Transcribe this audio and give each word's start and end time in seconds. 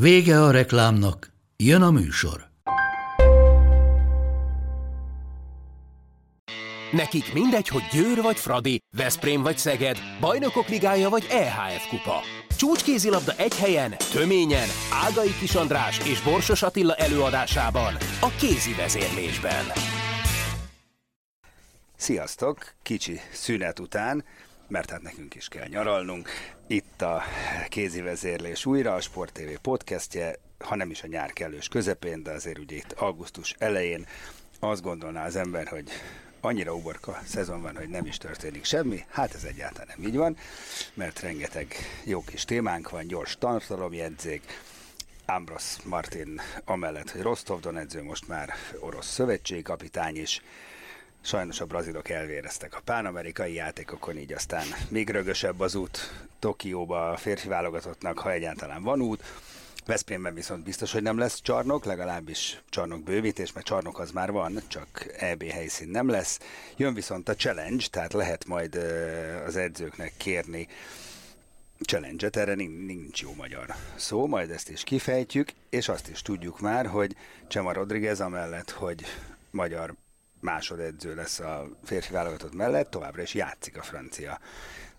Vége 0.00 0.42
a 0.42 0.50
reklámnak, 0.50 1.32
jön 1.56 1.82
a 1.82 1.90
műsor. 1.90 2.48
Nekik 6.92 7.32
mindegy, 7.32 7.68
hogy 7.68 7.82
Győr 7.92 8.22
vagy 8.22 8.36
Fradi, 8.36 8.78
Veszprém 8.96 9.42
vagy 9.42 9.58
Szeged, 9.58 9.98
Bajnokok 10.20 10.68
Ligája 10.68 11.08
vagy 11.08 11.26
EHF 11.30 11.88
Kupa. 11.88 12.20
Csúcskézilabda 12.56 13.32
egy 13.36 13.56
helyen, 13.56 13.94
töményen, 14.12 14.68
Ágai 15.06 15.34
Kis 15.40 15.54
András 15.54 15.98
és 15.98 16.20
Borsos 16.20 16.62
Attila 16.62 16.94
előadásában, 16.94 17.94
a 18.20 18.28
kézi 18.38 18.74
vezérlésben. 18.74 19.64
Sziasztok! 21.96 22.72
Kicsi 22.82 23.20
szünet 23.32 23.78
után, 23.78 24.24
mert 24.68 24.90
hát 24.90 25.02
nekünk 25.02 25.34
is 25.34 25.48
kell 25.48 25.66
nyaralnunk. 25.66 26.28
Itt 26.66 27.02
a 27.02 27.22
kézi 27.68 28.00
vezérlés 28.00 28.66
újra, 28.66 28.94
a 28.94 29.00
Sport 29.00 29.32
TV 29.32 29.60
podcastje, 29.62 30.38
ha 30.58 30.74
nem 30.74 30.90
is 30.90 31.02
a 31.02 31.06
nyár 31.06 31.32
kellős 31.32 31.68
közepén, 31.68 32.22
de 32.22 32.30
azért 32.30 32.58
ugye 32.58 32.76
itt 32.76 32.92
augusztus 32.92 33.54
elején 33.58 34.06
azt 34.60 34.82
gondolná 34.82 35.24
az 35.24 35.36
ember, 35.36 35.68
hogy 35.68 35.90
annyira 36.40 36.74
uborka 36.74 37.20
szezon 37.24 37.62
van, 37.62 37.76
hogy 37.76 37.88
nem 37.88 38.06
is 38.06 38.16
történik 38.16 38.64
semmi. 38.64 39.04
Hát 39.08 39.34
ez 39.34 39.44
egyáltalán 39.44 39.94
nem 39.96 40.08
így 40.08 40.16
van, 40.16 40.36
mert 40.94 41.20
rengeteg 41.20 41.74
jó 42.04 42.24
kis 42.24 42.44
témánk 42.44 42.90
van, 42.90 43.06
gyors 43.06 43.36
tartalomjegyzék, 43.38 44.42
Ambros 45.26 45.76
Martin 45.84 46.40
amellett, 46.64 47.10
hogy 47.10 47.20
Rostov 47.20 47.60
Donedző 47.60 48.02
most 48.02 48.28
már 48.28 48.54
orosz 48.80 49.06
szövetségkapitány 49.06 50.16
is, 50.16 50.42
Sajnos 51.26 51.60
a 51.60 51.66
brazilok 51.66 52.08
elvéreztek 52.08 52.74
a 52.74 52.80
pánamerikai 52.84 53.54
játékokon, 53.54 54.18
így 54.18 54.32
aztán 54.32 54.66
még 54.88 55.10
rögösebb 55.10 55.60
az 55.60 55.74
út 55.74 55.98
Tokióba 56.38 57.10
a 57.10 57.16
férfi 57.16 57.48
válogatottnak, 57.48 58.18
ha 58.18 58.32
egyáltalán 58.32 58.82
van 58.82 59.00
út. 59.00 59.22
Veszprémben 59.86 60.34
viszont 60.34 60.64
biztos, 60.64 60.92
hogy 60.92 61.02
nem 61.02 61.18
lesz 61.18 61.40
csarnok, 61.40 61.84
legalábbis 61.84 62.62
csarnok 62.68 63.02
bővítés, 63.02 63.52
mert 63.52 63.66
csarnok 63.66 63.98
az 63.98 64.10
már 64.10 64.30
van, 64.30 64.62
csak 64.66 65.06
EB 65.18 65.42
helyszín 65.42 65.88
nem 65.88 66.08
lesz. 66.08 66.38
Jön 66.76 66.94
viszont 66.94 67.28
a 67.28 67.34
challenge, 67.34 67.84
tehát 67.90 68.12
lehet 68.12 68.44
majd 68.44 68.74
az 69.46 69.56
edzőknek 69.56 70.12
kérni 70.16 70.68
challenge-et, 71.80 72.36
erre 72.36 72.54
nincs 72.54 73.22
jó 73.22 73.34
magyar 73.34 73.74
szó, 73.96 74.26
majd 74.26 74.50
ezt 74.50 74.68
is 74.70 74.84
kifejtjük, 74.84 75.52
és 75.70 75.88
azt 75.88 76.08
is 76.08 76.22
tudjuk 76.22 76.60
már, 76.60 76.86
hogy 76.86 77.16
Csema 77.48 77.72
Rodriguez 77.72 78.20
amellett, 78.20 78.70
hogy 78.70 79.04
magyar 79.50 79.94
másodedző 80.40 81.14
lesz 81.14 81.38
a 81.38 81.68
férfi 81.84 82.12
válogatott 82.12 82.54
mellett, 82.54 82.90
továbbra 82.90 83.22
is 83.22 83.34
játszik 83.34 83.76
a 83.76 83.82
francia 83.82 84.38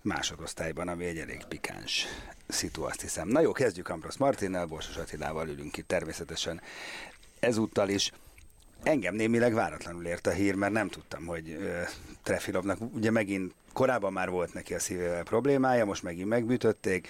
másodosztályban, 0.01 0.87
ami 0.87 1.05
egy 1.05 1.17
elég 1.17 1.43
pikáns 1.47 2.05
szitu, 2.47 2.83
azt 2.83 3.01
hiszem. 3.01 3.27
Na 3.27 3.39
jó, 3.39 3.51
kezdjük 3.51 3.89
Ambros 3.89 4.17
Martinnel, 4.17 4.65
Borsos 4.65 4.95
Attilával 4.95 5.47
ülünk 5.47 5.77
itt 5.77 5.87
természetesen 5.87 6.61
ezúttal 7.39 7.89
is. 7.89 8.11
Engem 8.83 9.15
némileg 9.15 9.53
váratlanul 9.53 10.05
ért 10.05 10.27
a 10.27 10.31
hír, 10.31 10.55
mert 10.55 10.73
nem 10.73 10.87
tudtam, 10.87 11.25
hogy 11.25 11.49
uh, 11.49 11.81
Trefilovnak 12.23 12.77
ugye 12.93 13.11
megint 13.11 13.53
korábban 13.73 14.13
már 14.13 14.29
volt 14.29 14.53
neki 14.53 14.73
a 14.73 14.79
szívével 14.79 15.23
problémája, 15.23 15.85
most 15.85 16.03
megint 16.03 16.27
megbütötték, 16.27 17.07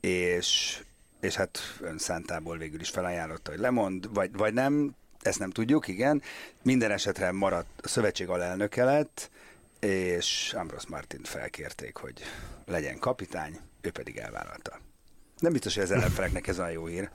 és, 0.00 0.80
és 1.20 1.34
hát 1.34 1.58
önszántából 1.80 2.56
végül 2.56 2.80
is 2.80 2.90
felajánlotta, 2.90 3.50
hogy 3.50 3.60
lemond, 3.60 4.14
vagy, 4.14 4.36
vagy 4.36 4.54
nem, 4.54 4.94
ezt 5.26 5.38
nem 5.38 5.50
tudjuk, 5.50 5.88
igen. 5.88 6.22
Minden 6.62 6.90
esetre 6.90 7.32
maradt, 7.32 7.80
a 7.82 7.88
szövetség 7.88 8.28
alelnöke 8.28 8.84
lett, 8.84 9.30
és 9.80 10.54
Ambros 10.56 10.86
Martin 10.86 11.20
felkérték, 11.22 11.96
hogy 11.96 12.22
legyen 12.66 12.98
kapitány, 12.98 13.58
ő 13.80 13.90
pedig 13.90 14.16
elvállalta. 14.16 14.80
Nem 15.38 15.52
biztos, 15.52 15.74
hogy 15.74 15.82
az 15.82 15.90
ellenfeleknek 15.90 16.46
ez 16.46 16.58
a 16.58 16.68
jó 16.68 16.86
hír 16.86 17.10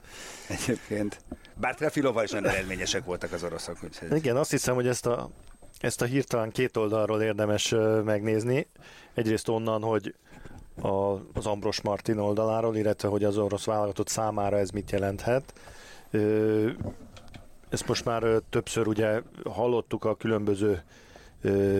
egyébként. 0.48 1.20
Bár 1.54 1.74
Trefilóval 1.74 2.24
is 2.24 2.30
nagyon 2.30 2.50
eredményesek 2.50 3.04
voltak 3.04 3.32
az 3.32 3.42
oroszok. 3.42 3.76
Úgyhogy... 3.84 4.16
Igen, 4.16 4.36
azt 4.36 4.50
hiszem, 4.50 4.74
hogy 4.74 4.86
ezt 4.86 5.06
a, 5.06 5.30
ezt 5.80 6.02
a 6.02 6.04
hirtelen 6.04 6.50
két 6.50 6.76
oldalról 6.76 7.22
érdemes 7.22 7.74
megnézni. 8.04 8.66
Egyrészt 9.14 9.48
onnan, 9.48 9.82
hogy 9.82 10.14
a, 10.80 10.88
az 11.32 11.46
Ambros 11.46 11.80
Martin 11.80 12.18
oldaláról, 12.18 12.76
illetve 12.76 13.08
hogy 13.08 13.24
az 13.24 13.38
orosz 13.38 13.64
válogatott 13.64 14.08
számára 14.08 14.58
ez 14.58 14.70
mit 14.70 14.90
jelenthet. 14.90 15.52
Ezt 17.72 17.88
most 17.88 18.04
már 18.04 18.22
többször 18.50 18.86
ugye 18.86 19.20
hallottuk 19.44 20.04
a 20.04 20.16
különböző 20.16 20.82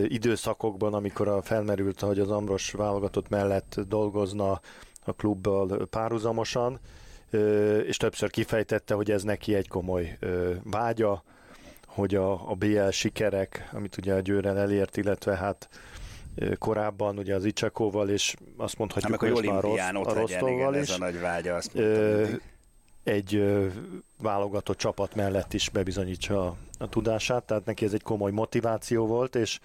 időszakokban, 0.04 0.94
amikor 0.94 1.28
a 1.28 1.42
felmerült, 1.42 2.00
hogy 2.00 2.18
az 2.18 2.30
Ambros 2.30 2.70
válogatott 2.70 3.28
mellett 3.28 3.80
dolgozna 3.88 4.60
a 5.04 5.12
klubbal 5.12 5.86
párhuzamosan, 5.86 6.78
és 7.86 7.96
többször 7.96 8.30
kifejtette, 8.30 8.94
hogy 8.94 9.10
ez 9.10 9.22
neki 9.22 9.54
egy 9.54 9.68
komoly 9.68 10.18
vágya, 10.62 11.22
hogy 11.86 12.14
a, 12.14 12.50
a 12.50 12.54
BL 12.54 12.88
sikerek, 12.88 13.68
amit 13.72 13.96
ugye 13.96 14.14
a 14.14 14.20
Győren 14.20 14.56
elért, 14.56 14.96
illetve 14.96 15.36
hát 15.36 15.68
korábban 16.58 17.18
ugye 17.18 17.34
az 17.34 17.44
Icsakóval, 17.44 18.08
és 18.08 18.34
azt 18.56 18.78
mondhatjuk, 18.78 19.20
hogy 19.20 19.30
most 19.30 19.44
már 19.44 19.64
a, 19.64 20.00
a 20.00 20.14
Rostovval 20.14 20.74
is. 20.74 20.88
Ez 20.88 20.94
a 20.94 20.98
nagy 20.98 21.20
vágya, 21.20 21.54
azt 21.54 21.74
mondtam, 21.74 22.40
egy 23.04 23.44
válogatott 24.18 24.76
csapat 24.78 25.14
mellett 25.14 25.52
is 25.52 25.68
bebizonyítsa 25.68 26.46
a, 26.46 26.56
a 26.78 26.88
tudását, 26.88 27.42
tehát 27.42 27.64
neki 27.64 27.84
ez 27.84 27.92
egy 27.92 28.02
komoly 28.02 28.30
motiváció 28.30 29.06
volt, 29.06 29.34
és, 29.34 29.60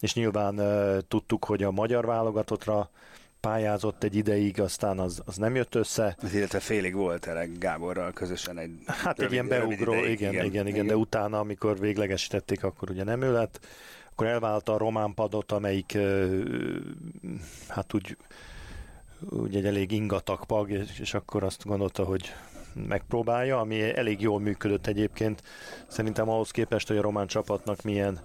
és 0.00 0.14
nyilván 0.14 0.58
ö, 0.58 0.98
tudtuk, 1.08 1.44
hogy 1.44 1.62
a 1.62 1.70
magyar 1.70 2.06
válogatottra 2.06 2.90
pályázott 3.40 4.02
egy 4.02 4.14
ideig, 4.16 4.60
aztán 4.60 4.98
az, 4.98 5.22
az 5.24 5.36
nem 5.36 5.54
jött 5.54 5.74
össze. 5.74 6.16
Ez 6.22 6.34
illetve 6.34 6.60
félig 6.60 6.94
volt 6.94 7.26
erre 7.26 7.46
Gáborral 7.58 8.12
közösen 8.12 8.58
egy 8.58 8.70
Hát 8.86 9.18
rövid, 9.18 9.24
egy 9.24 9.32
ilyen 9.32 9.48
beugró, 9.48 9.92
ideig, 9.92 10.10
igen, 10.10 10.32
igen, 10.32 10.44
igen, 10.44 10.66
igen, 10.66 10.86
de 10.86 10.96
utána, 10.96 11.38
amikor 11.38 11.78
véglegesítették, 11.78 12.64
akkor 12.64 12.90
ugye 12.90 13.04
nem 13.04 13.22
ő 13.22 13.32
lett. 13.32 13.66
Akkor 14.10 14.26
elvállalta 14.26 14.74
a 14.74 14.78
román 14.78 15.14
padot, 15.14 15.52
amelyik 15.52 15.98
hát 17.68 17.94
úgy, 17.94 18.16
úgy 19.30 19.56
egy 19.56 19.66
elég 19.66 19.92
ingatag 19.92 20.46
pag, 20.46 20.70
és, 20.70 20.98
és 21.00 21.14
akkor 21.14 21.42
azt 21.42 21.64
gondolta, 21.64 22.04
hogy 22.04 22.32
megpróbálja, 22.88 23.58
ami 23.58 23.96
elég 23.96 24.20
jól 24.20 24.40
működött 24.40 24.86
egyébként. 24.86 25.42
Szerintem 25.86 26.28
ahhoz 26.28 26.50
képest, 26.50 26.88
hogy 26.88 26.96
a 26.96 27.02
román 27.02 27.26
csapatnak 27.26 27.82
milyen 27.82 28.20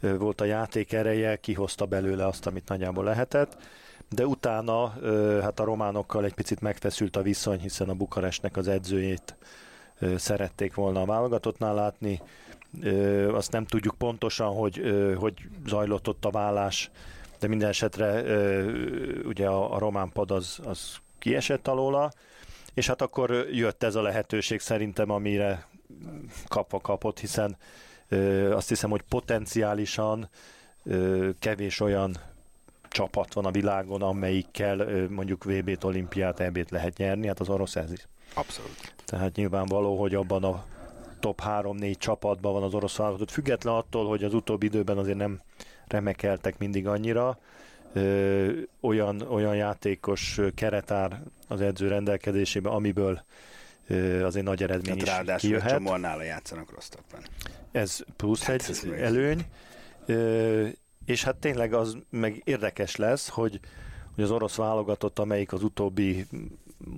volt 0.00 0.40
a 0.40 0.44
játék 0.44 0.92
ereje, 0.92 1.36
kihozta 1.36 1.86
belőle 1.86 2.26
azt, 2.26 2.46
amit 2.46 2.68
nagyjából 2.68 3.04
lehetett. 3.04 3.56
De 4.08 4.26
utána 4.26 4.88
hát 5.40 5.60
a 5.60 5.64
románokkal 5.64 6.24
egy 6.24 6.34
picit 6.34 6.60
megfeszült 6.60 7.16
a 7.16 7.22
viszony, 7.22 7.60
hiszen 7.60 7.88
a 7.88 7.94
Bukarestnek 7.94 8.56
az 8.56 8.68
edzőjét 8.68 9.36
szerették 10.16 10.74
volna 10.74 11.00
a 11.00 11.06
válogatottnál 11.06 11.74
látni. 11.74 12.22
Azt 13.32 13.52
nem 13.52 13.66
tudjuk 13.66 13.94
pontosan, 13.98 14.54
hogy 14.54 14.82
hogy 15.18 15.34
zajlott 15.66 16.08
ott 16.08 16.24
a 16.24 16.30
vállás, 16.30 16.90
de 17.38 17.48
minden 17.48 17.68
esetre 17.68 18.22
ugye 19.24 19.46
a, 19.46 19.74
a 19.74 19.78
román 19.78 20.12
pad 20.12 20.30
az, 20.30 20.58
az 20.64 20.96
kiesett 21.18 21.68
alóla, 21.68 22.10
és 22.74 22.86
hát 22.86 23.02
akkor 23.02 23.30
jött 23.52 23.82
ez 23.82 23.94
a 23.94 24.02
lehetőség 24.02 24.60
szerintem, 24.60 25.10
amire 25.10 25.66
kapva 26.48 26.80
kapott, 26.80 27.20
hiszen 27.20 27.56
ö, 28.08 28.54
azt 28.54 28.68
hiszem, 28.68 28.90
hogy 28.90 29.02
potenciálisan 29.08 30.28
ö, 30.84 31.30
kevés 31.38 31.80
olyan 31.80 32.16
csapat 32.88 33.32
van 33.32 33.44
a 33.44 33.50
világon, 33.50 34.02
amelyikkel 34.02 34.78
ö, 34.78 35.08
mondjuk 35.08 35.44
VB-t, 35.44 35.84
olimpiát, 35.84 36.40
EB-t 36.40 36.70
lehet 36.70 36.96
nyerni, 36.96 37.26
hát 37.26 37.40
az 37.40 37.48
orosz 37.48 37.76
ez 37.76 37.92
is. 37.92 38.08
Abszolút. 38.34 38.94
Tehát 39.04 39.36
nyilvánvaló, 39.36 40.00
hogy 40.00 40.14
abban 40.14 40.44
a 40.44 40.64
top 41.20 41.42
3-4 41.44 41.98
csapatban 41.98 42.52
van 42.52 42.62
az 42.62 42.74
orosz 42.74 42.96
válogatott, 42.96 43.30
független 43.30 43.74
attól, 43.74 44.08
hogy 44.08 44.24
az 44.24 44.34
utóbbi 44.34 44.66
időben 44.66 44.98
azért 44.98 45.16
nem 45.16 45.40
remekeltek 45.86 46.58
mindig 46.58 46.86
annyira, 46.86 47.38
ö, 47.92 48.50
olyan, 48.80 49.20
olyan 49.20 49.56
játékos 49.56 50.40
keretár 50.54 51.22
az 51.48 51.60
edző 51.60 51.88
rendelkezésébe, 51.88 52.68
amiből 52.68 53.22
ö, 53.86 54.24
azért 54.24 54.44
nagy 54.44 54.62
eredmény 54.62 54.98
hát 54.98 55.02
is 55.02 55.08
ráadásul 55.08 55.48
kijöhet. 55.48 55.70
Ráadásul 55.70 55.86
csomóan 55.86 56.00
nála 56.10 56.22
játszanak 56.22 56.70
Rostovban. 56.70 57.20
Ez 57.72 58.00
plusz 58.16 58.42
hát 58.42 58.54
egy 58.54 58.70
ez 58.70 58.84
előny. 58.84 59.46
Ö, 60.06 60.66
és 61.04 61.24
hát 61.24 61.36
tényleg 61.36 61.74
az 61.74 61.96
meg 62.10 62.42
érdekes 62.44 62.96
lesz, 62.96 63.28
hogy, 63.28 63.60
hogy 64.14 64.24
az 64.24 64.30
orosz 64.30 64.56
válogatott, 64.56 65.18
amelyik 65.18 65.52
az 65.52 65.62
utóbbi 65.62 66.26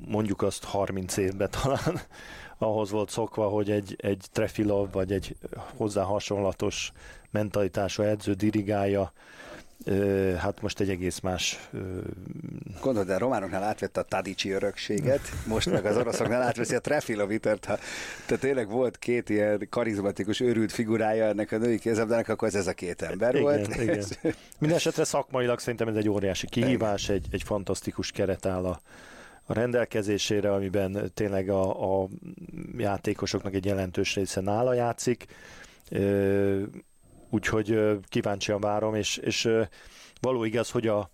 mondjuk 0.07 0.43
azt 0.43 0.65
30 0.65 1.17
évben 1.17 1.51
talán 1.51 2.01
ahhoz 2.59 2.91
volt 2.91 3.11
szokva, 3.11 3.49
hogy 3.49 3.71
egy, 3.71 3.97
egy 3.99 4.27
Trefilov 4.33 4.93
vagy 4.93 5.13
egy 5.13 5.37
hozzá 5.77 6.03
hasonlatos 6.03 6.93
mentalitású 7.31 8.03
edző 8.03 8.33
dirigálja 8.33 9.13
hát 10.39 10.61
most 10.63 10.81
egy 10.81 10.89
egész 10.89 11.21
más... 11.21 11.71
Gondolod, 12.81 13.09
de 13.09 13.15
a 13.15 13.19
románoknál 13.19 13.63
átvette 13.63 14.01
a 14.01 14.03
Tadici 14.03 14.51
örökséget, 14.51 15.21
most 15.47 15.71
meg 15.71 15.85
az 15.87 15.97
oroszoknál 15.97 16.43
átveszi 16.43 16.75
a 16.75 16.81
Trefilovitert, 16.81 17.65
ha 17.65 17.79
te 18.27 18.37
tényleg 18.37 18.69
volt 18.69 18.99
két 18.99 19.29
ilyen 19.29 19.67
karizmatikus, 19.71 20.41
őrült 20.41 20.73
figurája 20.73 21.25
ennek 21.25 21.53
a 21.53 21.57
női 21.57 21.79
kézabdának, 21.79 22.29
akkor 22.29 22.49
ez, 22.49 22.55
ez 22.55 22.67
a 22.67 22.73
két 22.73 23.03
ember 23.03 23.35
igen, 23.35 23.43
volt. 23.43 23.77
Igen. 23.77 24.05
Mindenesetre 24.59 25.05
szakmailag 25.05 25.59
szerintem 25.59 25.89
ez 25.89 25.97
egy 25.97 26.09
óriási 26.09 26.47
kihívás, 26.47 27.09
egy, 27.09 27.27
egy 27.31 27.43
fantasztikus 27.43 28.11
keret 28.11 28.47
áll 28.47 28.65
a, 28.65 28.81
a 29.45 29.53
rendelkezésére, 29.53 30.53
amiben 30.53 31.11
tényleg 31.15 31.49
a, 31.49 32.03
a 32.03 32.09
játékosoknak 32.77 33.55
egy 33.55 33.65
jelentős 33.65 34.15
része 34.15 34.41
nála 34.41 34.75
játszik 34.75 35.27
úgyhogy 37.35 37.99
kíváncsian 38.09 38.61
várom, 38.61 38.95
és, 38.95 39.17
és 39.17 39.49
való 40.21 40.45
igaz, 40.45 40.71
hogy 40.71 40.87
a, 40.87 41.11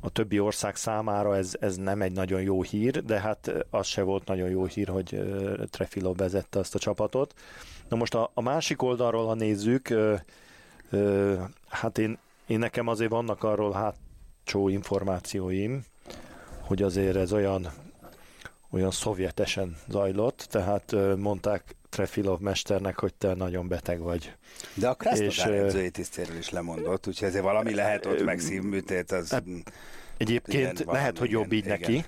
a 0.00 0.10
többi 0.10 0.40
ország 0.40 0.76
számára 0.76 1.36
ez, 1.36 1.52
ez 1.60 1.76
nem 1.76 2.02
egy 2.02 2.12
nagyon 2.12 2.42
jó 2.42 2.62
hír, 2.62 3.04
de 3.04 3.20
hát 3.20 3.52
az 3.70 3.86
se 3.86 4.02
volt 4.02 4.26
nagyon 4.26 4.48
jó 4.48 4.64
hír, 4.64 4.88
hogy 4.88 5.20
Trefilo 5.70 6.14
vezette 6.14 6.58
azt 6.58 6.74
a 6.74 6.78
csapatot. 6.78 7.34
Na 7.88 7.96
most 7.96 8.14
a, 8.14 8.30
a 8.34 8.40
másik 8.40 8.82
oldalról, 8.82 9.26
ha 9.26 9.34
nézzük, 9.34 9.88
hát 11.68 11.98
én, 11.98 12.18
én 12.46 12.58
nekem 12.58 12.88
azért 12.88 13.10
vannak 13.10 13.44
arról 13.44 13.72
hátsó 13.72 14.68
információim, 14.68 15.84
hogy 16.60 16.82
azért 16.82 17.16
ez 17.16 17.32
olyan 17.32 17.68
olyan 18.70 18.90
szovjetesen 18.90 19.76
zajlott, 19.88 20.46
tehát 20.50 20.94
mondták 21.16 21.76
Trefilov 21.92 22.40
mesternek, 22.40 22.98
hogy 22.98 23.14
te 23.14 23.34
nagyon 23.34 23.68
beteg 23.68 24.00
vagy. 24.00 24.32
De 24.74 24.88
a 24.88 24.94
Krasnodar 24.94 25.54
edzői 25.54 25.90
tisztéről 25.90 26.36
is 26.36 26.50
lemondott, 26.50 27.06
úgyhogy 27.06 27.28
ezért 27.28 27.44
valami 27.44 27.74
lehet 27.74 28.06
ott 28.06 28.24
meg 28.24 28.38
szívműtét. 28.38 29.12
Az, 29.12 29.30
hát, 29.30 29.44
egyébként 30.16 30.80
igen, 30.80 30.92
lehet, 30.94 31.18
hogy 31.18 31.30
jobb 31.30 31.52
így 31.52 31.64
igen. 31.64 31.78
neki, 31.80 32.04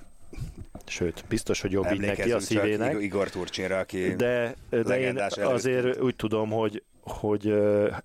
Sőt, 0.87 1.25
biztos, 1.29 1.61
hogy 1.61 1.73
jobb 1.73 1.93
így 1.93 2.01
neki 2.01 2.33
a 2.33 2.41
szívének. 2.41 3.03
Igor 3.03 3.31
Turcséra, 3.31 3.79
aki 3.79 4.15
De, 4.15 4.55
de 4.71 5.01
én 5.01 5.19
azért 5.41 5.85
előtt. 5.85 6.03
úgy 6.03 6.17
tudom, 6.17 6.51
hogy 6.51 6.83
hogy 7.01 7.47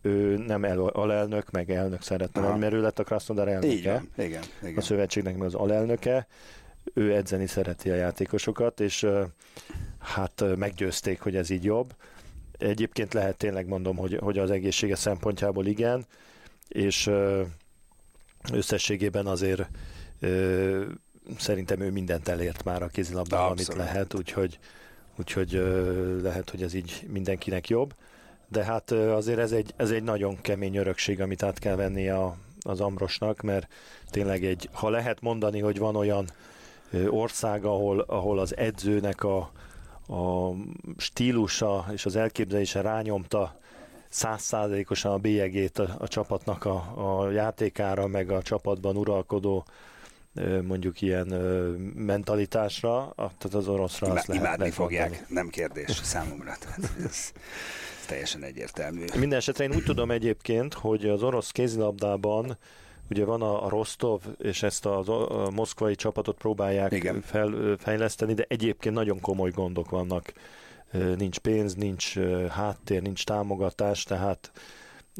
ő 0.01 0.37
nem 0.47 0.63
el, 0.63 0.79
alelnök, 0.79 1.51
meg 1.51 1.71
elnök 1.71 2.01
szeretne 2.01 2.41
lenni, 2.41 2.59
mert 2.59 2.73
ő 2.73 2.81
lett 2.81 2.99
a 2.99 3.03
Krasnodar 3.03 3.47
elnöke. 3.47 3.73
Igen, 3.73 4.09
igen, 4.17 4.43
igen. 4.61 4.77
A 4.77 4.81
szövetségnek 4.81 5.37
meg 5.37 5.47
az 5.47 5.55
alelnöke. 5.55 6.27
Ő 6.93 7.15
edzeni 7.15 7.47
szereti 7.47 7.89
a 7.89 7.95
játékosokat, 7.95 8.79
és 8.79 9.07
hát 9.99 10.43
meggyőzték, 10.55 11.21
hogy 11.21 11.35
ez 11.35 11.49
így 11.49 11.63
jobb. 11.63 11.95
Egyébként 12.57 13.13
lehet 13.13 13.37
tényleg 13.37 13.67
mondom, 13.67 13.95
hogy, 13.95 14.17
hogy 14.21 14.37
az 14.37 14.51
egészsége 14.51 14.95
szempontjából 14.95 15.65
igen, 15.65 16.05
és 16.67 17.09
összességében 18.53 19.25
azért 19.25 19.69
szerintem 21.37 21.79
ő 21.79 21.91
mindent 21.91 22.27
elért 22.27 22.63
már 22.63 22.81
a 22.81 22.87
kézilabdában, 22.87 23.51
amit 23.51 23.73
lehet, 23.73 24.13
úgyhogy, 24.13 24.59
úgyhogy 25.15 25.51
lehet, 26.21 26.49
hogy 26.49 26.63
ez 26.63 26.73
így 26.73 27.05
mindenkinek 27.07 27.67
jobb. 27.67 27.93
De 28.47 28.63
hát 28.63 28.91
azért 28.91 29.39
ez 29.39 29.51
egy, 29.51 29.73
ez 29.75 29.91
egy 29.91 30.03
nagyon 30.03 30.41
kemény 30.41 30.75
örökség, 30.75 31.21
amit 31.21 31.43
át 31.43 31.59
kell 31.59 31.75
venni 31.75 32.09
a, 32.09 32.37
az 32.59 32.81
Ambrosnak, 32.81 33.41
mert 33.41 33.67
tényleg 34.09 34.45
egy, 34.45 34.69
ha 34.71 34.89
lehet 34.89 35.21
mondani, 35.21 35.59
hogy 35.59 35.77
van 35.77 35.95
olyan 35.95 36.25
ország, 37.07 37.65
ahol, 37.65 37.99
ahol 37.99 38.39
az 38.39 38.57
edzőnek 38.57 39.23
a, 39.23 39.51
a 40.09 40.53
stílusa 40.97 41.85
és 41.91 42.05
az 42.05 42.15
elképzelése 42.15 42.81
rányomta 42.81 43.59
százszázalékosan 44.09 45.11
a 45.11 45.17
bélyegét 45.17 45.79
a, 45.79 45.95
a 45.97 46.07
csapatnak 46.07 46.65
a, 46.65 46.93
a 47.21 47.29
játékára, 47.31 48.07
meg 48.07 48.31
a 48.31 48.41
csapatban 48.41 48.95
uralkodó 48.95 49.65
mondjuk 50.61 51.01
ilyen 51.01 51.27
mentalitásra, 51.95 53.13
tehát 53.15 53.53
az 53.53 53.67
oroszra 53.67 54.07
Ima, 54.07 54.15
azt 54.15 54.27
lehet 54.27 54.43
Imádni 54.43 54.69
fogják, 54.71 55.09
mondani. 55.09 55.33
nem 55.33 55.49
kérdés 55.49 55.89
számomra. 56.03 56.55
Tehát 56.59 56.77
ez, 56.77 57.05
ez 57.05 57.31
teljesen 58.07 58.43
egyértelmű. 58.43 59.05
Minden 59.17 59.37
esetre 59.37 59.63
én 59.63 59.75
úgy 59.75 59.83
tudom 59.83 60.11
egyébként, 60.11 60.73
hogy 60.73 61.05
az 61.05 61.23
orosz 61.23 61.51
kézilabdában 61.51 62.57
Ugye 63.09 63.25
van 63.25 63.41
a, 63.41 63.65
a 63.65 63.69
Rostov, 63.69 64.21
és 64.37 64.63
ezt 64.63 64.85
a, 64.85 65.45
a 65.45 65.49
moszkvai 65.49 65.95
csapatot 65.95 66.37
próbálják 66.37 67.13
fel, 67.23 67.75
fejleszteni, 67.77 68.33
de 68.33 68.45
egyébként 68.47 68.95
nagyon 68.95 69.19
komoly 69.19 69.51
gondok 69.51 69.89
vannak. 69.89 70.33
Nincs 71.17 71.37
pénz, 71.39 71.73
nincs 71.73 72.17
háttér, 72.49 73.01
nincs 73.01 73.23
támogatás, 73.23 74.03
tehát 74.03 74.51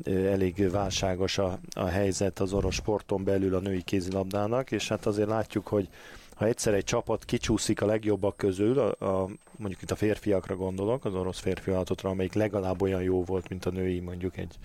elég 0.06 0.72
válságos 0.72 1.38
a, 1.38 1.60
a 1.76 1.86
helyzet 1.86 2.40
az 2.40 2.54
orosz 2.54 2.74
sporton 2.74 3.24
belül 3.24 3.56
a 3.56 3.60
női 3.60 3.82
kézilabdának, 3.82 4.72
és 4.72 4.88
hát 4.88 5.06
azért 5.06 5.28
látjuk, 5.28 5.68
hogy 5.68 5.90
ha 6.36 6.46
egyszer 6.46 6.74
egy 6.74 6.84
csapat 6.84 7.26
kicsúszik 7.26 7.82
a 7.82 7.86
legjobbak 7.86 8.38
közül, 8.38 8.80
a, 8.80 9.06
a, 9.06 9.30
mondjuk 9.58 9.82
itt 9.82 9.92
a 9.92 9.96
férfiakra 9.96 10.56
gondolok, 10.56 11.06
az 11.06 11.16
orosz 11.16 11.40
férfi 11.40 11.72
amelyik 12.02 12.34
legalább 12.34 12.82
olyan 12.82 13.02
jó 13.02 13.24
volt, 13.24 13.50
mint 13.50 13.66
a 13.66 13.70
női 13.70 14.00
mondjuk 14.00 14.38
egy 14.38 14.56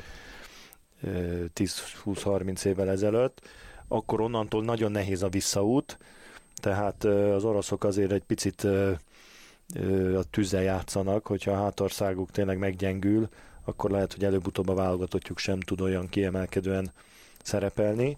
10-20-30 1.54 2.64
évvel 2.64 2.90
ezelőtt, 2.90 3.48
akkor 3.88 4.20
onnantól 4.20 4.64
nagyon 4.64 4.90
nehéz 4.90 5.22
a 5.22 5.28
visszaút, 5.28 5.98
tehát 6.54 7.04
az 7.04 7.44
oroszok 7.44 7.84
azért 7.84 8.12
egy 8.12 8.22
picit 8.22 8.64
a 10.16 10.22
tűzzel 10.30 10.62
játszanak, 10.62 11.26
hogyha 11.26 11.50
a 11.50 11.62
hátországuk 11.62 12.30
tényleg 12.30 12.58
meggyengül, 12.58 13.28
akkor 13.64 13.90
lehet, 13.90 14.12
hogy 14.12 14.24
előbb-utóbb 14.24 14.68
a 14.68 14.74
válogatottjuk 14.74 15.38
sem 15.38 15.60
tud 15.60 15.80
olyan 15.80 16.08
kiemelkedően 16.08 16.92
szerepelni. 17.42 18.16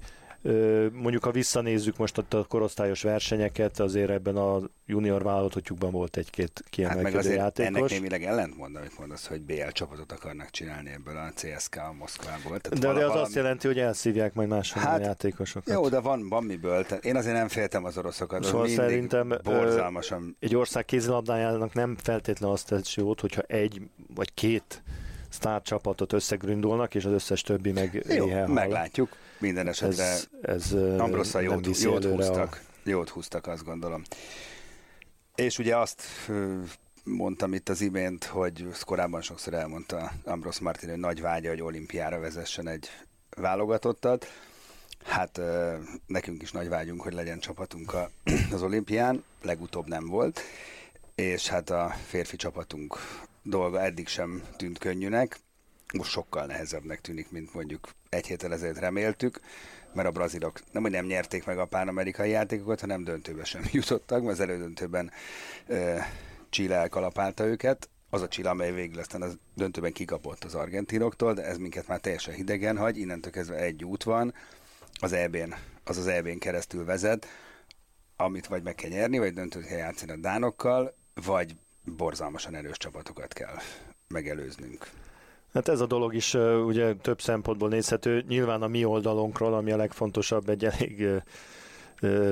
Mondjuk, 0.92 1.24
ha 1.24 1.30
visszanézzük 1.30 1.96
most 1.96 2.18
a 2.18 2.44
korosztályos 2.48 3.02
versenyeket, 3.02 3.80
azért 3.80 4.10
ebben 4.10 4.36
a 4.36 4.60
junior 4.86 5.22
válogatottjukban 5.22 5.90
volt 5.90 6.16
egy-két 6.16 6.64
kiemelkedő 6.70 7.04
hát 7.04 7.12
meg 7.12 7.24
azért 7.24 7.40
játékos. 7.40 7.76
ennek 7.76 7.90
némileg 7.90 8.24
ellentmond, 8.24 8.76
amit 8.76 8.98
mondasz, 8.98 9.26
hogy 9.26 9.40
BL 9.40 9.68
csapatot 9.68 10.12
akarnak 10.12 10.50
csinálni 10.50 10.90
ebből 10.90 11.16
a 11.16 11.32
CSK 11.34 11.76
a 11.76 11.92
Moszkvából. 11.98 12.60
Tehát 12.60 12.78
de, 12.78 12.86
de 12.86 12.88
az 12.88 13.00
valami... 13.00 13.20
azt 13.20 13.34
jelenti, 13.34 13.66
hogy 13.66 13.78
elszívják 13.78 14.34
majd 14.34 14.48
máshol 14.48 14.82
hát, 14.82 15.00
a 15.00 15.02
játékosokat. 15.02 15.74
Jó, 15.74 15.88
de 15.88 16.00
van, 16.00 16.28
van 16.28 16.44
miből. 16.44 16.84
Tehát 16.84 17.04
én 17.04 17.16
azért 17.16 17.36
nem 17.36 17.48
féltem 17.48 17.84
az 17.84 17.98
oroszokat. 17.98 18.44
Szóval 18.44 18.68
szerintem 18.68 19.38
borzalmasan... 19.42 20.36
egy 20.40 20.56
ország 20.56 20.84
kézilabdájának 20.84 21.72
nem 21.74 21.96
feltétlenül 22.02 22.54
azt 22.54 22.68
tesz 22.68 22.94
jót, 22.94 23.20
hogyha 23.20 23.42
egy 23.42 23.80
vagy 24.14 24.34
két 24.34 24.82
sztár 25.28 25.62
csapatot 25.62 26.12
összegründolnak, 26.12 26.94
és 26.94 27.04
az 27.04 27.12
összes 27.12 27.40
többi 27.40 27.72
meg 27.72 28.04
Jó, 28.08 28.26
meglátjuk. 28.46 29.08
Minden 29.38 29.68
esetre 29.68 30.04
ez, 30.04 30.28
ez 30.42 30.72
Ambrosszal 30.72 31.42
jót, 31.42 31.80
jót 31.80 32.04
húztak. 32.04 32.62
A... 32.62 32.88
Jót 32.88 33.08
húztak, 33.08 33.46
azt 33.46 33.64
gondolom. 33.64 34.02
És 35.34 35.58
ugye 35.58 35.76
azt 35.76 36.02
mondtam 37.04 37.54
itt 37.54 37.68
az 37.68 37.80
imént, 37.80 38.24
hogy 38.24 38.66
korábban 38.84 39.22
sokszor 39.22 39.54
elmondta 39.54 40.12
Ambrosz 40.24 40.58
Martin, 40.58 40.88
hogy 40.88 40.98
nagy 40.98 41.20
vágya, 41.20 41.48
hogy 41.48 41.62
olimpiára 41.62 42.18
vezessen 42.18 42.68
egy 42.68 42.88
válogatottat. 43.36 44.26
Hát 45.04 45.40
nekünk 46.06 46.42
is 46.42 46.52
nagy 46.52 46.68
vágyunk, 46.68 47.02
hogy 47.02 47.12
legyen 47.12 47.38
csapatunk 47.38 47.92
az 48.52 48.62
olimpián, 48.62 49.24
legutóbb 49.42 49.88
nem 49.88 50.06
volt, 50.06 50.40
és 51.14 51.48
hát 51.48 51.70
a 51.70 51.94
férfi 52.06 52.36
csapatunk 52.36 52.96
dolga 53.42 53.82
eddig 53.82 54.08
sem 54.08 54.42
tűnt 54.56 54.78
könnyűnek, 54.78 55.38
most 55.92 56.10
sokkal 56.10 56.46
nehezebbnek 56.46 57.00
tűnik, 57.00 57.30
mint 57.30 57.54
mondjuk 57.54 57.88
egy 58.08 58.26
héttel 58.26 58.52
ezelőtt 58.52 58.78
reméltük, 58.78 59.40
mert 59.92 60.08
a 60.08 60.10
brazilok 60.10 60.60
nem, 60.72 60.82
hogy 60.82 60.90
nem 60.90 61.06
nyerték 61.06 61.44
meg 61.44 61.58
a 61.58 61.64
pán-amerikai 61.64 62.30
játékokat, 62.30 62.80
hanem 62.80 63.04
döntőbe 63.04 63.44
sem 63.44 63.62
jutottak, 63.72 64.20
mert 64.20 64.32
az 64.32 64.40
elődöntőben 64.40 65.10
e, 65.66 66.10
Chile 66.50 66.76
elkalapálta 66.76 67.44
őket, 67.44 67.88
az 68.10 68.22
a 68.22 68.28
Chile, 68.28 68.50
amely 68.50 68.72
végül 68.72 68.98
aztán 68.98 69.22
a 69.22 69.28
döntőben 69.54 69.92
kikapott 69.92 70.44
az 70.44 70.54
argentinoktól, 70.54 71.34
de 71.34 71.44
ez 71.44 71.56
minket 71.56 71.86
már 71.86 72.00
teljesen 72.00 72.34
hidegen 72.34 72.76
hagy, 72.76 72.98
innentől 72.98 73.32
kezdve 73.32 73.56
egy 73.56 73.84
út 73.84 74.02
van, 74.02 74.34
az 75.00 75.12
EB-n, 75.12 75.54
az 75.84 75.98
az 75.98 76.06
EB-n 76.06 76.38
keresztül 76.38 76.84
vezet, 76.84 77.26
amit 78.16 78.46
vagy 78.46 78.62
meg 78.62 78.74
kell 78.74 78.90
nyerni, 78.90 79.18
vagy 79.18 79.32
döntőt 79.32 79.66
kell 79.66 79.78
játszani 79.78 80.12
a 80.12 80.16
dánokkal, 80.16 80.94
vagy 81.14 81.56
borzalmasan 81.84 82.54
erős 82.54 82.76
csapatokat 82.76 83.32
kell 83.32 83.56
megelőznünk. 84.08 84.90
Hát 85.56 85.68
ez 85.68 85.80
a 85.80 85.86
dolog 85.86 86.14
is 86.14 86.34
ugye 86.66 86.94
több 86.94 87.20
szempontból 87.20 87.68
nézhető. 87.68 88.24
Nyilván 88.28 88.62
a 88.62 88.66
mi 88.66 88.84
oldalunkról, 88.84 89.54
ami 89.54 89.70
a 89.70 89.76
legfontosabb, 89.76 90.48
egy 90.48 90.64
elég 90.64 91.08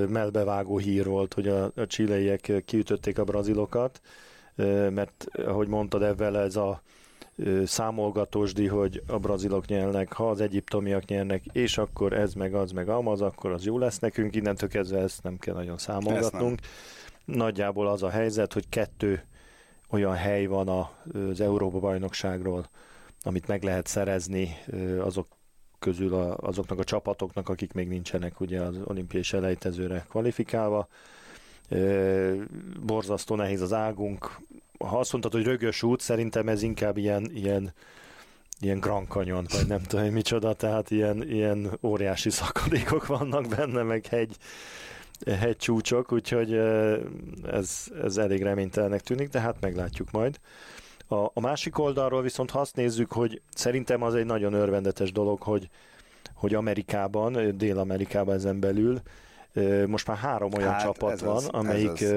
melbevágó 0.09 0.78
hír 0.78 1.07
volt, 1.07 1.35
hogy 1.35 1.49
a, 1.49 1.64
a 1.64 1.87
csileiek 1.87 2.52
kiütötték 2.64 3.19
a 3.19 3.25
brazilokat, 3.25 4.00
mert 4.90 5.26
ahogy 5.47 5.69
mondtad, 5.69 6.02
ebben 6.02 6.37
ez 6.37 6.57
a 6.57 6.83
számolgatósdi, 7.64 8.66
hogy 8.66 9.02
a 9.07 9.19
brazilok 9.19 9.66
nyernek, 9.66 10.12
ha 10.12 10.31
az 10.31 10.40
egyiptomiak 10.40 11.04
nyernek, 11.04 11.45
és 11.52 11.78
akkor 11.78 12.12
ez 12.12 12.35
meg 12.35 12.54
az 12.54 12.71
meg 12.71 12.88
amaz, 12.88 13.21
akkor 13.21 13.52
az 13.52 13.64
jó 13.64 13.78
lesz 13.78 13.99
nekünk, 13.99 14.35
innentől 14.35 14.69
kezdve 14.69 14.99
ezt 14.99 15.23
nem 15.23 15.38
kell 15.38 15.54
nagyon 15.54 15.78
számolgatnunk. 15.78 16.61
Nagyjából 17.25 17.88
az 17.88 18.02
a 18.02 18.11
helyzet, 18.11 18.52
hogy 18.52 18.69
kettő 18.69 19.25
olyan 19.90 20.14
hely 20.14 20.47
van 20.47 20.69
az 21.31 21.40
Európa 21.40 21.78
bajnokságról, 21.78 22.69
amit 23.25 23.47
meg 23.47 23.62
lehet 23.62 23.87
szerezni 23.87 24.57
azok 25.00 25.26
közül 25.78 26.14
a, 26.14 26.37
azoknak 26.37 26.78
a 26.78 26.85
csapatoknak, 26.85 27.49
akik 27.49 27.73
még 27.73 27.88
nincsenek 27.88 28.40
ugye 28.40 28.61
az 28.61 28.76
olimpiai 28.85 29.23
selejtezőre 29.23 30.04
kvalifikálva. 30.09 30.88
Borzasztó 32.81 33.35
nehéz 33.35 33.61
az 33.61 33.73
águnk. 33.73 34.38
Ha 34.78 34.99
azt 34.99 35.12
mondtad, 35.12 35.33
hogy 35.33 35.45
rögös 35.45 35.83
út, 35.83 36.00
szerintem 36.00 36.49
ez 36.49 36.62
inkább 36.62 36.97
ilyen, 36.97 37.31
ilyen 37.35 37.73
ilyen 38.61 38.81
Grand 38.81 39.09
Canyon, 39.09 39.47
vagy 39.52 39.66
nem 39.66 39.83
tudom 39.83 40.07
micsoda, 40.07 40.54
tehát 40.54 40.90
ilyen, 40.90 41.31
ilyen 41.31 41.78
óriási 41.83 42.31
szakadékok 42.31 43.07
vannak 43.07 43.49
benne, 43.49 43.83
meg 43.83 44.07
hegy, 44.07 44.37
hegycsúcsok, 45.26 46.12
úgyhogy 46.12 46.52
ez, 47.47 47.87
ez 48.02 48.16
elég 48.16 48.43
reménytelenek 48.43 49.00
tűnik, 49.00 49.28
de 49.28 49.40
hát 49.40 49.61
meglátjuk 49.61 50.11
majd. 50.11 50.40
A, 51.08 51.14
a 51.14 51.40
másik 51.40 51.78
oldalról 51.78 52.23
viszont 52.23 52.50
ha 52.50 52.61
azt 52.61 52.76
nézzük, 52.76 53.12
hogy 53.12 53.42
szerintem 53.54 54.02
az 54.02 54.14
egy 54.14 54.25
nagyon 54.25 54.52
örvendetes 54.52 55.12
dolog, 55.12 55.42
hogy, 55.42 55.68
hogy 56.34 56.54
Amerikában, 56.54 57.56
Dél-Amerikában 57.56 58.34
ezen 58.34 58.61
belül 58.61 59.00
most 59.87 60.06
már 60.06 60.16
három 60.16 60.52
olyan 60.52 60.73
hát, 60.73 60.82
csapat 60.82 61.20
van, 61.20 61.37
az, 61.37 61.46
amelyik, 61.46 61.90
az. 61.90 62.14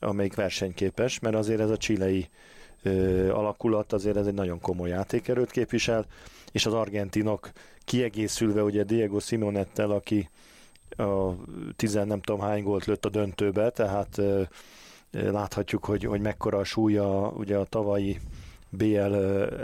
amelyik 0.00 0.34
versenyképes, 0.34 1.18
mert 1.18 1.34
azért 1.34 1.60
ez 1.60 1.70
a 1.70 1.76
csilei 1.76 2.28
alakulat 3.30 3.92
azért 3.92 4.16
ez 4.16 4.26
egy 4.26 4.34
nagyon 4.34 4.60
komoly 4.60 4.88
játékerőt 4.88 5.50
képvisel, 5.50 6.06
és 6.52 6.66
az 6.66 6.72
argentinok 6.72 7.50
kiegészülve 7.84 8.62
ugye 8.62 8.82
Diego 8.82 9.20
Simonettel, 9.20 9.90
aki 9.90 10.30
a 10.96 11.32
tizen 11.76 12.06
nem 12.06 12.20
tudom 12.20 12.40
hány 12.40 12.62
gólt 12.62 12.84
lőtt 12.84 13.04
a 13.04 13.08
döntőbe, 13.08 13.70
tehát 13.70 14.20
láthatjuk, 15.10 15.84
hogy, 15.84 16.04
hogy 16.04 16.20
mekkora 16.20 16.58
a 16.58 16.64
súlya 16.64 17.32
ugye 17.36 17.56
a 17.56 17.64
tavalyi 17.64 18.20
BL 18.68 19.14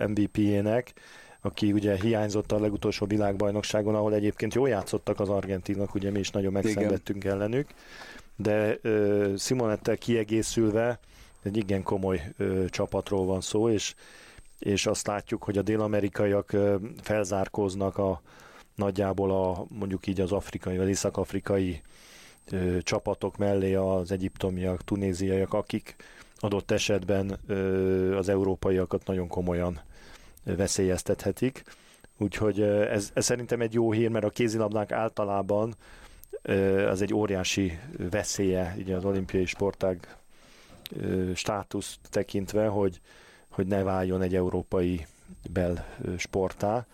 MVP-jének, 0.06 0.92
aki 1.40 1.72
ugye 1.72 1.96
hiányzott 1.96 2.52
a 2.52 2.60
legutolsó 2.60 3.06
világbajnokságon, 3.06 3.94
ahol 3.94 4.14
egyébként 4.14 4.54
jól 4.54 4.68
játszottak 4.68 5.20
az 5.20 5.28
argentinok, 5.28 5.94
ugye 5.94 6.10
mi 6.10 6.18
is 6.18 6.30
nagyon 6.30 6.52
megszenvedtünk 6.52 7.24
Igen. 7.24 7.34
ellenük, 7.34 7.68
de 8.36 8.78
uh, 8.82 9.36
Simonettel 9.36 9.96
kiegészülve 9.96 10.98
egy 11.44 11.56
igen 11.56 11.82
komoly 11.82 12.32
ö, 12.36 12.64
csapatról 12.68 13.24
van 13.24 13.40
szó, 13.40 13.68
és, 13.68 13.94
és 14.58 14.86
azt 14.86 15.06
látjuk, 15.06 15.42
hogy 15.42 15.58
a 15.58 15.62
dél-amerikaiak 15.62 16.52
ö, 16.52 16.76
felzárkóznak 17.02 17.98
a 17.98 18.22
nagyjából 18.74 19.30
a 19.30 19.66
mondjuk 19.68 20.06
így 20.06 20.20
az 20.20 20.32
afrikai 20.32 20.76
vagy 20.76 20.88
észak-afrikai 20.88 21.82
ö, 22.50 22.78
csapatok 22.82 23.36
mellé 23.36 23.74
az 23.74 24.10
egyiptomiak, 24.10 24.84
tunéziaiak, 24.84 25.52
akik 25.52 25.96
adott 26.38 26.70
esetben 26.70 27.38
ö, 27.46 28.16
az 28.16 28.28
európaiakat 28.28 29.06
nagyon 29.06 29.28
komolyan 29.28 29.80
veszélyeztethetik. 30.44 31.62
Úgyhogy 32.18 32.60
ez, 32.62 33.10
ez 33.14 33.24
szerintem 33.24 33.60
egy 33.60 33.72
jó 33.74 33.92
hír, 33.92 34.08
mert 34.08 34.24
a 34.24 34.30
kézilabdák 34.30 34.92
általában 34.92 35.74
az 36.88 37.02
egy 37.02 37.14
óriási 37.14 37.78
veszélye 38.10 38.74
ugye 38.78 38.96
az 38.96 39.04
olimpiai 39.04 39.44
sportág 39.44 40.16
státuszt 41.34 41.98
tekintve, 42.10 42.66
hogy, 42.66 43.00
hogy 43.48 43.66
ne 43.66 43.82
váljon 43.82 44.22
egy 44.22 44.34
európai 44.34 45.06
bel 45.50 45.86
sportá. 46.18 46.86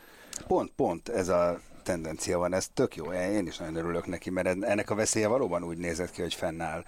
Pont, 0.47 0.71
pont 0.77 1.09
ez 1.09 1.29
a 1.29 1.61
tendencia 1.83 2.39
van, 2.39 2.55
ez 2.55 2.69
tök 2.75 2.97
jó, 2.97 3.13
én 3.13 3.47
is 3.47 3.57
nagyon 3.57 3.77
örülök 3.77 4.07
neki, 4.07 4.31
mert 4.31 4.65
ennek 4.65 4.91
a 4.91 4.95
veszélye 4.95 5.29
valóban 5.29 5.65
úgy 5.65 5.79
nézett 5.79 6.11
ki, 6.11 6.21
hogy 6.21 6.35
fennáll 6.35 6.85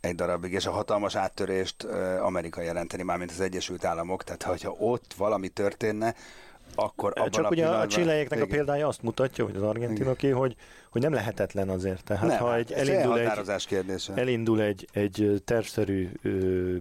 egy 0.00 0.14
darabig, 0.14 0.52
és 0.52 0.66
a 0.66 0.70
hatalmas 0.70 1.14
áttörést 1.14 1.84
Amerika 2.20 2.60
jelenteni, 2.60 3.02
mármint 3.02 3.30
az 3.30 3.40
Egyesült 3.40 3.84
Államok, 3.84 4.24
tehát 4.24 4.62
ha 4.62 4.70
ott 4.78 5.14
valami 5.16 5.48
történne, 5.48 6.14
akkor 6.74 7.12
abban 7.16 7.30
Csak 7.30 7.44
a 7.44 7.48
ugye 7.48 7.66
a 7.66 7.86
csilleieknek 7.86 8.42
a 8.42 8.46
példája 8.46 8.88
azt 8.88 9.02
mutatja, 9.02 9.44
hogy 9.44 9.56
az 9.56 9.62
argentinoké, 9.62 10.30
hogy, 10.30 10.56
hogy 10.90 11.02
nem 11.02 11.12
lehetetlen 11.12 11.68
azért. 11.68 12.04
Tehát 12.04 12.26
nem, 12.26 12.38
ha 12.38 12.56
egy, 12.56 12.72
elindul, 12.72 13.18
egy, 13.18 13.66
kérdése. 13.66 14.14
elindul 14.14 14.62
egy, 14.62 14.88
egy 14.92 15.42
tervszerű 15.44 16.08
ö, 16.22 16.30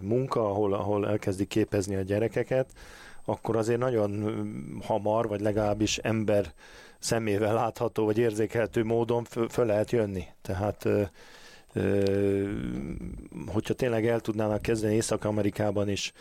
munka, 0.01 0.50
ahol, 0.50 0.74
ahol 0.74 1.08
elkezdik 1.08 1.48
képezni 1.48 1.96
a 1.96 2.01
gyerekeket, 2.01 2.69
akkor 3.25 3.55
azért 3.55 3.79
nagyon 3.79 4.81
hamar, 4.86 5.27
vagy 5.27 5.41
legalábbis 5.41 5.98
ember 5.98 6.53
szemével 7.00 7.53
látható, 7.53 8.06
vagy 8.06 8.18
érzékelhető 8.18 8.84
módon 8.84 9.24
föl, 9.24 9.65
lehet 9.65 9.91
jönni. 9.91 10.25
Tehát 10.41 10.88
hogyha 13.48 13.74
tényleg 13.74 14.08
el 14.08 14.20
tudnának 14.20 14.62
kezdeni 14.62 14.96
Észak-Amerikában 14.96 15.89
is, 15.89 16.13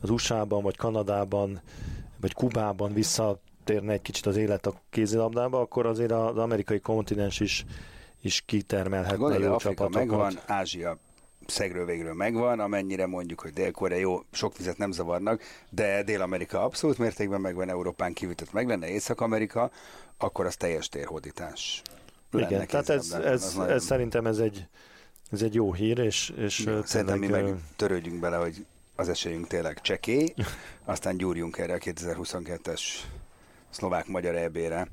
az 0.00 0.10
USA-ban, 0.10 0.62
vagy 0.62 0.76
Kanadában 0.76 1.60
vagy 2.20 2.32
Kubában 2.32 2.92
visszatérne 2.92 3.92
egy 3.92 4.02
kicsit 4.02 4.26
az 4.26 4.36
élet 4.36 4.66
a 4.66 4.80
kézilabdába, 4.90 5.60
akkor 5.60 5.86
azért 5.86 6.12
az 6.12 6.36
amerikai 6.36 6.80
kontinens 6.80 7.40
is, 7.40 7.64
is 8.20 8.42
kitermelhet 8.46 9.18
belőle 9.18 9.56
csapatokat. 9.56 9.94
megvan, 9.94 10.38
Ázsia 10.46 10.98
szegről 11.46 11.84
végről 11.84 12.14
megvan, 12.14 12.60
amennyire 12.60 13.06
mondjuk, 13.06 13.40
hogy 13.40 13.52
Dél-Korea 13.52 13.98
jó, 13.98 14.22
sok 14.30 14.56
vizet 14.56 14.78
nem 14.78 14.92
zavarnak, 14.92 15.42
de 15.70 16.02
Dél-Amerika 16.02 16.64
abszolút 16.64 16.98
mértékben 16.98 17.40
megvan, 17.40 17.68
Európán 17.68 18.12
kívül, 18.12 18.34
tehát 18.34 18.52
meg 18.52 18.66
lenne 18.66 18.88
Észak-Amerika, 18.88 19.70
akkor 20.18 20.46
az 20.46 20.56
teljes 20.56 20.88
térhódítás. 20.88 21.82
Igen, 22.32 22.66
tehát 22.66 22.88
ez, 22.88 23.10
ez, 23.12 23.24
ez, 23.24 23.54
nagyon... 23.54 23.72
ez, 23.72 23.84
szerintem 23.84 24.26
ez 24.26 24.38
egy, 24.38 24.66
ez 25.30 25.42
egy 25.42 25.54
jó 25.54 25.72
hír, 25.72 25.98
és, 25.98 26.32
és 26.36 26.58
ja, 26.58 26.84
szerintem 26.84 27.18
mi 27.18 27.26
meg 27.26 27.54
törődjünk 27.76 28.20
bele, 28.20 28.36
hogy 28.36 28.66
az 28.96 29.08
esélyünk 29.08 29.46
tényleg 29.46 29.80
csekély, 29.80 30.34
aztán 30.84 31.16
gyúrjunk 31.16 31.58
erre 31.58 31.74
a 31.74 31.78
2022-es 31.78 32.80
szlovák-magyar 33.70 34.34
EB-re. 34.34 34.88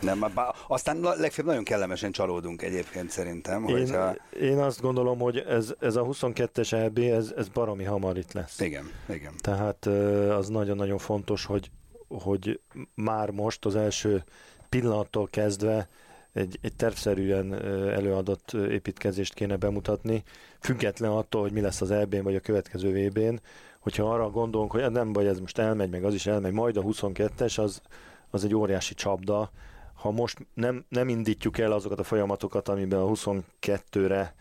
Nem, 0.00 0.24
aztán 0.68 1.00
legfeljebb 1.00 1.46
nagyon 1.46 1.64
kellemesen 1.64 2.12
csalódunk 2.12 2.62
egyébként 2.62 3.10
szerintem. 3.10 3.68
Én, 3.68 3.76
hogyha... 3.76 4.14
én 4.40 4.58
azt 4.58 4.80
gondolom, 4.80 5.18
hogy 5.18 5.38
ez, 5.38 5.74
ez 5.80 5.96
a 5.96 6.02
22-es 6.02 6.72
EB, 6.72 6.98
ez, 6.98 7.32
ez 7.36 7.48
baromi 7.48 7.84
hamar 7.84 8.18
itt 8.18 8.32
lesz. 8.32 8.60
Igen, 8.60 8.90
igen. 9.08 9.32
Tehát 9.40 9.86
az 10.30 10.48
nagyon-nagyon 10.48 10.98
fontos, 10.98 11.44
hogy, 11.44 11.70
hogy 12.08 12.60
már 12.94 13.30
most 13.30 13.64
az 13.64 13.76
első 13.76 14.24
pillanattól 14.68 15.28
kezdve 15.30 15.88
egy, 16.32 16.58
egy 16.62 16.76
tervszerűen 16.76 17.54
előadott 17.92 18.52
építkezést 18.52 19.34
kéne 19.34 19.56
bemutatni, 19.56 20.22
független 20.60 21.10
attól, 21.10 21.42
hogy 21.42 21.52
mi 21.52 21.60
lesz 21.60 21.80
az 21.80 21.90
EB-n 21.90 22.22
vagy 22.22 22.34
a 22.34 22.40
következő 22.40 23.08
VB-n, 23.08 23.40
hogyha 23.80 24.12
arra 24.12 24.30
gondolunk, 24.30 24.70
hogy 24.70 24.90
nem 24.90 25.12
baj, 25.12 25.26
ez 25.26 25.38
most 25.38 25.58
elmegy, 25.58 25.90
meg 25.90 26.04
az 26.04 26.14
is 26.14 26.26
elmegy, 26.26 26.52
majd 26.52 26.76
a 26.76 26.82
22-es, 26.82 27.60
az, 27.60 27.80
az 28.36 28.44
egy 28.44 28.54
óriási 28.54 28.94
csapda. 28.94 29.50
Ha 29.94 30.10
most 30.10 30.46
nem, 30.54 30.84
nem 30.88 31.08
indítjuk 31.08 31.58
el 31.58 31.72
azokat 31.72 31.98
a 31.98 32.04
folyamatokat, 32.04 32.68
amiben 32.68 33.00
a 33.00 33.06
22-re 33.06 34.34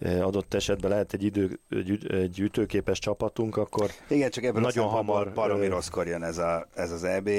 adott 0.00 0.54
esetben 0.54 0.90
lehet 0.90 1.12
egy, 1.12 1.24
idő, 1.24 1.60
egy, 1.68 2.06
egy 2.12 2.40
ütőképes 2.40 2.98
csapatunk, 2.98 3.56
akkor 3.56 3.90
Igen, 4.08 4.30
csak 4.30 4.44
ebben 4.44 4.62
nagyon 4.62 4.88
hamar 4.88 5.32
baromi 5.32 5.66
rosszkor 5.66 6.06
jön 6.06 6.22
ez, 6.22 6.38
a, 6.38 6.66
ez 6.74 6.90
az 6.90 7.04
EB 7.04 7.30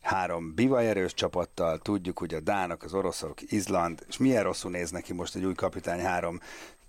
három 0.00 0.54
bivajerős 0.54 1.14
csapattal, 1.14 1.78
tudjuk, 1.78 2.18
hogy 2.18 2.34
a 2.34 2.40
Dánok, 2.40 2.82
az 2.82 2.94
oroszok, 2.94 3.52
Izland, 3.52 4.04
és 4.08 4.16
milyen 4.16 4.42
rosszul 4.42 4.70
néz 4.70 4.90
neki 4.90 5.12
most 5.12 5.34
egy 5.34 5.44
új 5.44 5.54
kapitány 5.54 6.00
három 6.00 6.40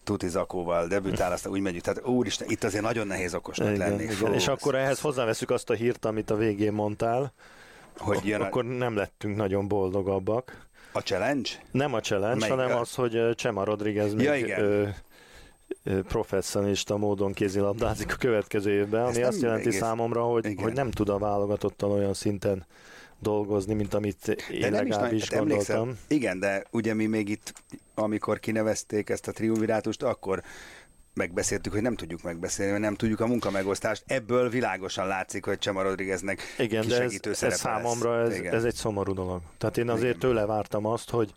Tuti 0.04 0.28
Zakóval 0.28 0.88
debütál, 0.88 1.32
aztán 1.32 1.52
úgy 1.52 1.62
megyünk. 1.62 1.84
Tehát 1.84 2.06
úristen, 2.08 2.50
itt 2.50 2.64
azért 2.64 2.84
nagyon 2.84 3.08
nehéz 3.08 3.34
okosnak 3.34 3.68
igen, 3.68 3.90
lenni. 3.90 4.04
Igen. 4.04 4.34
és 4.34 4.48
akkor 4.48 4.76
ehhez 4.76 5.00
hozzáveszünk 5.00 5.52
azt 5.52 5.70
a 5.70 5.74
hírt, 5.74 6.06
amit 6.06 6.30
a 6.30 6.36
végén 6.36 6.74
mondtál, 6.74 7.34
hogy 7.98 8.26
jön 8.26 8.42
akkor 8.42 8.66
a... 8.66 8.68
nem 8.68 8.96
lettünk 8.96 9.36
nagyon 9.36 9.68
boldogabbak. 9.68 10.68
A 10.92 11.00
challenge? 11.00 11.50
Nem 11.72 11.94
a 11.94 12.00
challenge, 12.00 12.40
Melyik 12.40 12.56
hanem 12.56 12.78
a... 12.78 12.80
az, 12.80 12.96
hogy 12.96 13.36
Csema 13.36 13.64
Rodriguez 13.64 14.14
még 14.14 14.26
ja, 14.26 14.36
igen. 14.36 14.60
Ö, 14.60 14.88
professzionista 16.02 16.98
módon 16.98 17.34
kézilabdázik 17.34 18.12
a 18.14 18.16
következő 18.16 18.72
évben, 18.72 19.06
ami 19.06 19.24
azt 19.24 19.42
jelenti 19.42 19.68
egész... 19.68 19.80
számomra, 19.80 20.24
hogy, 20.24 20.56
hogy 20.62 20.74
nem 20.74 20.92
tud 20.92 21.10
a 21.10 21.18
válogatottal 21.18 21.92
olyan 21.92 22.14
szinten 22.14 22.66
dolgozni, 23.20 23.74
mint 23.74 23.94
amit 23.94 24.28
én 24.52 24.60
de 24.60 24.70
legalábbis 24.70 25.22
is 25.22 25.30
gondoltam. 25.30 25.98
Igen, 26.08 26.40
de 26.40 26.64
ugye 26.72 26.94
mi 26.94 27.06
még 27.06 27.30
itt, 27.30 27.54
amikor 27.94 28.40
kinevezték 28.40 29.10
ezt 29.10 29.28
a 29.28 29.32
triumvirátust, 29.32 30.04
akkor 30.04 30.44
megbeszéltük, 31.16 31.74
hogy 31.74 31.82
nem 31.82 31.96
tudjuk 31.96 32.24
megbeszélni, 32.24 32.72
mert 32.72 32.84
nem 32.84 32.96
tudjuk 32.96 33.20
a 33.20 33.28
munkamegosztást. 33.28 34.04
Ebből 34.08 34.50
világosan 34.50 35.08
látszik, 35.08 35.46
hogy 35.46 35.58
Csema 35.58 35.82
Rodrigueznek 35.82 36.42
Igen, 36.58 36.88
de 36.88 37.02
ez, 37.02 37.44
ez 37.44 37.58
számomra 37.58 38.22
ez, 38.22 38.40
ez 38.40 38.64
egy 38.64 38.74
szomorú 38.74 39.14
dolog. 39.14 39.42
Tehát 39.58 39.78
én 39.78 39.90
azért 39.90 40.16
Igen. 40.16 40.20
tőle 40.20 40.46
vártam 40.46 40.86
azt, 40.86 41.10
hogy 41.10 41.34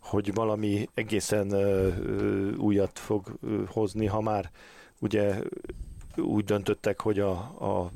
hogy 0.00 0.34
valami 0.34 0.88
egészen 0.94 1.52
uh, 1.52 2.58
újat 2.58 2.98
fog 2.98 3.38
uh, 3.42 3.66
hozni, 3.66 4.06
ha 4.06 4.20
már 4.20 4.50
ugye 4.98 5.34
úgy 6.16 6.44
döntöttek, 6.44 7.00
hogy 7.00 7.18
a, 7.18 7.30
a 7.70 7.90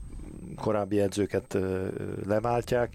korábbi 0.57 1.01
edzőket 1.01 1.55
uh, 1.55 1.89
leváltják, 2.27 2.93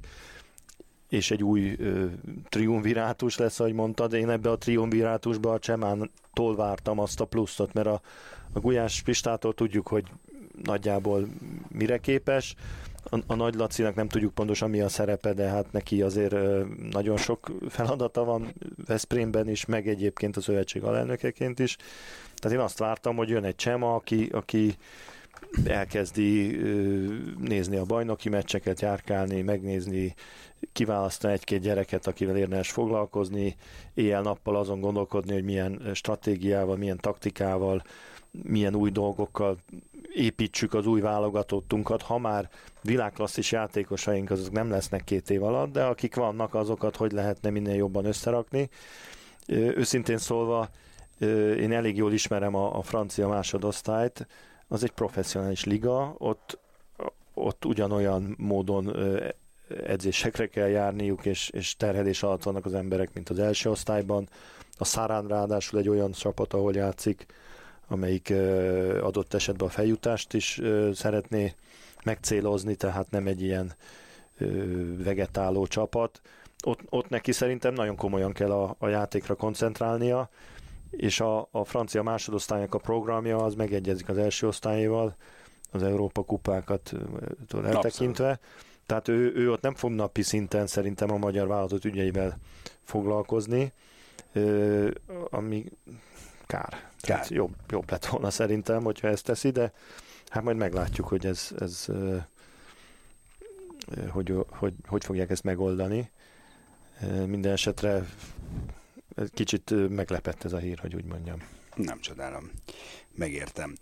és 1.10 1.32
egy 1.32 1.44
új 1.44 1.76
ö, 1.80 2.06
triumvirátus 2.50 3.38
lesz, 3.38 3.60
ahogy 3.60 3.74
mondtad. 3.74 4.14
Én 4.14 4.30
ebbe 4.30 4.50
a 4.50 4.58
triumvirátusba 4.58 5.52
a 5.52 5.60
Csemántól 5.60 6.56
vártam 6.56 7.00
azt 7.00 7.20
a 7.20 7.26
pluszot, 7.26 7.74
mert 7.74 7.88
a, 7.88 8.02
a 8.54 8.60
Gulyás 8.60 9.02
Pistától 9.02 9.54
tudjuk, 9.54 9.88
hogy 9.88 10.06
nagyjából 10.64 11.28
mire 11.70 11.98
képes. 11.98 12.56
A, 13.10 13.20
a 13.28 13.36
Nagy 13.36 13.56
Lacinak 13.56 13.96
nem 13.96 14.08
tudjuk 14.08 14.34
pontosan 14.34 14.70
mi 14.70 14.82
a 14.82 14.90
szerepe, 14.90 15.34
de 15.34 15.48
hát 15.48 15.72
neki 15.72 16.02
azért 16.02 16.34
ö, 16.34 16.64
nagyon 16.92 17.18
sok 17.18 17.52
feladata 17.70 18.24
van 18.24 18.54
Veszprémben 18.86 19.50
is, 19.50 19.66
meg 19.66 19.88
egyébként 19.88 20.38
a 20.38 20.42
szövetség 20.42 20.84
alelnökeként 20.84 21.60
is. 21.60 21.78
Tehát 22.36 22.58
én 22.58 22.64
azt 22.64 22.80
vártam, 22.80 23.16
hogy 23.16 23.30
jön 23.30 23.44
egy 23.44 23.56
Csema, 23.56 23.96
aki, 23.96 24.30
aki 24.32 24.76
elkezdi 25.66 26.58
nézni 27.40 27.76
a 27.76 27.84
bajnoki 27.84 28.30
meccseket, 28.30 28.82
járkálni, 28.82 29.42
megnézni, 29.42 30.16
kiválasztani 30.74 31.34
egy-két 31.34 31.62
gyereket, 31.62 32.08
akivel 32.08 32.38
érdemes 32.38 32.72
foglalkozni, 32.72 33.56
éjjel-nappal 33.94 34.56
azon 34.56 34.80
gondolkodni, 34.80 35.34
hogy 35.34 35.44
milyen 35.44 35.90
stratégiával, 35.94 36.78
milyen 36.78 36.98
taktikával, 36.98 37.84
milyen 38.32 38.76
új 38.76 38.90
dolgokkal 38.90 39.58
építsük 40.14 40.74
az 40.74 40.86
új 40.86 41.02
válogatottunkat, 41.02 42.02
ha 42.02 42.18
már 42.18 42.50
világklasszis 42.82 43.52
játékosaink 43.52 44.30
azok 44.30 44.52
nem 44.52 44.70
lesznek 44.70 45.04
két 45.04 45.30
év 45.30 45.44
alatt, 45.44 45.72
de 45.72 45.84
akik 45.84 46.16
vannak, 46.16 46.54
azokat 46.54 46.96
hogy 46.96 47.12
lehetne 47.12 47.50
minél 47.50 47.76
jobban 47.76 48.06
összerakni. 48.06 48.70
Őszintén 49.48 50.18
szólva, 50.18 50.70
én 51.60 51.72
elég 51.72 51.98
jól 51.98 52.14
ismerem 52.14 52.56
a, 52.56 52.78
a 52.78 52.82
francia 52.82 53.28
másodosztályt, 53.28 54.28
az 54.68 54.84
egy 54.84 54.92
professzionális 54.92 55.64
liga, 55.64 56.16
ott, 56.18 56.60
ott 57.34 57.66
ugyanolyan 57.66 58.36
módon 58.38 58.96
edzésekre 59.86 60.48
kell 60.48 60.68
járniuk, 60.68 61.26
és, 61.26 61.50
és 61.50 61.76
terhelés 61.76 62.24
alatt 62.24 62.44
vannak 62.44 62.66
az 62.66 62.74
emberek, 62.74 63.14
mint 63.14 63.30
az 63.30 63.40
első 63.40 63.70
osztályban. 63.70 64.30
A 64.78 64.86
Szárán 64.86 65.28
ráadásul 65.28 65.80
egy 65.80 65.90
olyan 65.90 66.12
csapat, 66.12 66.54
ahol 66.54 66.74
játszik, 66.74 67.26
amelyik 67.88 68.34
adott 69.02 69.34
esetben 69.34 69.68
a 69.68 69.72
feljutást 69.72 70.34
is 70.34 70.62
szeretné 70.94 71.54
megcélozni, 72.04 72.76
tehát 72.76 73.12
nem 73.12 73.28
egy 73.28 73.42
ilyen 73.42 73.74
vegetáló 75.04 75.68
csapat. 75.68 76.22
Ott, 76.66 76.80
ott 76.90 77.10
neki 77.10 77.32
szerintem 77.32 77.74
nagyon 77.74 77.96
komolyan 77.96 78.32
kell 78.32 78.52
a, 78.52 78.76
a 78.80 78.88
játékra 78.88 79.36
koncentrálnia, 79.36 80.30
és 80.92 81.20
a, 81.20 81.48
a 81.52 81.64
francia 81.64 82.04
másodosztálynak 82.04 82.74
a 82.74 82.78
programja 82.78 83.38
az 83.38 83.56
megegyezik 83.56 84.10
az 84.10 84.18
első 84.18 84.48
osztályéval, 84.48 85.16
az 85.72 85.84
Európa 85.84 86.24
kupákat 86.24 86.94
eltekintve. 87.64 88.30
Abszolút. 88.30 88.40
Tehát 88.86 89.08
ő, 89.08 89.34
ő 89.36 89.52
ott 89.52 89.62
nem 89.62 89.76
fog 89.76 89.92
napi 89.92 90.22
szinten 90.22 90.68
szerintem 90.68 91.12
a 91.12 91.18
magyar 91.18 91.48
vállalatot 91.48 91.86
ügyeivel 91.86 92.38
foglalkozni, 92.84 93.72
ami 95.30 95.66
kár. 96.46 96.90
kár. 97.00 97.26
jobb, 97.30 97.56
jobb 97.70 97.92
lett 97.92 98.06
volna 98.06 98.30
szerintem, 98.30 98.84
hogyha 98.84 99.08
ezt 99.08 99.26
teszi, 99.26 99.50
de 99.50 99.74
hát 100.30 100.44
majd 100.44 100.58
meglátjuk, 100.58 101.08
hogy 101.08 101.26
ez, 101.26 101.50
ez 101.60 101.88
hogy, 104.10 104.34
hogy, 104.50 104.74
hogy 104.88 105.04
fogják 105.04 105.30
ezt 105.30 105.44
megoldani. 105.44 106.12
Minden 107.26 107.52
esetre 107.52 108.06
kicsit 109.34 109.90
meglepett 109.90 110.44
ez 110.44 110.54
a 110.54 110.58
hír, 110.58 110.80
hogy 110.80 110.96
úgy 110.96 111.06
mondjam. 111.06 111.38
Nem 111.76 112.00
csodálom. 112.00 112.52
Megértem. 113.16 113.78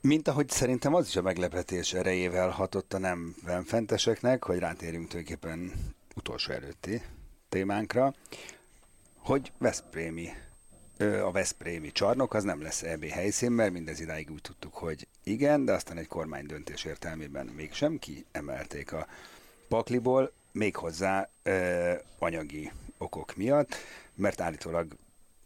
Mint 0.00 0.28
ahogy 0.28 0.48
szerintem 0.48 0.94
az 0.94 1.06
is 1.08 1.16
a 1.16 1.22
meglepetés 1.22 1.92
erejével 1.92 2.48
hatott 2.48 2.92
a 2.92 2.98
nem 2.98 3.34
fenteseknek, 3.64 4.44
hogy 4.44 4.58
rátérünk 4.58 5.08
tulajdonképpen 5.08 5.72
utolsó 6.14 6.52
előtti 6.52 7.02
témánkra, 7.48 8.14
hogy 9.16 9.52
Veszprémi 9.58 10.28
a 11.00 11.30
Veszprémi 11.30 11.92
csarnok 11.92 12.34
az 12.34 12.44
nem 12.44 12.62
lesz 12.62 12.82
EB 12.82 13.04
helyszín, 13.04 13.50
mert 13.50 13.72
mindez 13.72 14.00
idáig 14.00 14.30
úgy 14.30 14.40
tudtuk, 14.40 14.74
hogy 14.74 15.06
igen, 15.24 15.64
de 15.64 15.72
aztán 15.72 15.98
egy 15.98 16.06
kormány 16.06 16.46
döntés 16.46 16.84
értelmében 16.84 17.46
mégsem 17.46 17.98
emelték 18.32 18.92
a 18.92 19.06
pakliból, 19.68 20.32
méghozzá 20.52 21.28
ö, 21.42 21.92
anyagi 22.18 22.72
okok 22.98 23.36
miatt, 23.36 23.74
mert 24.20 24.40
állítólag 24.40 24.96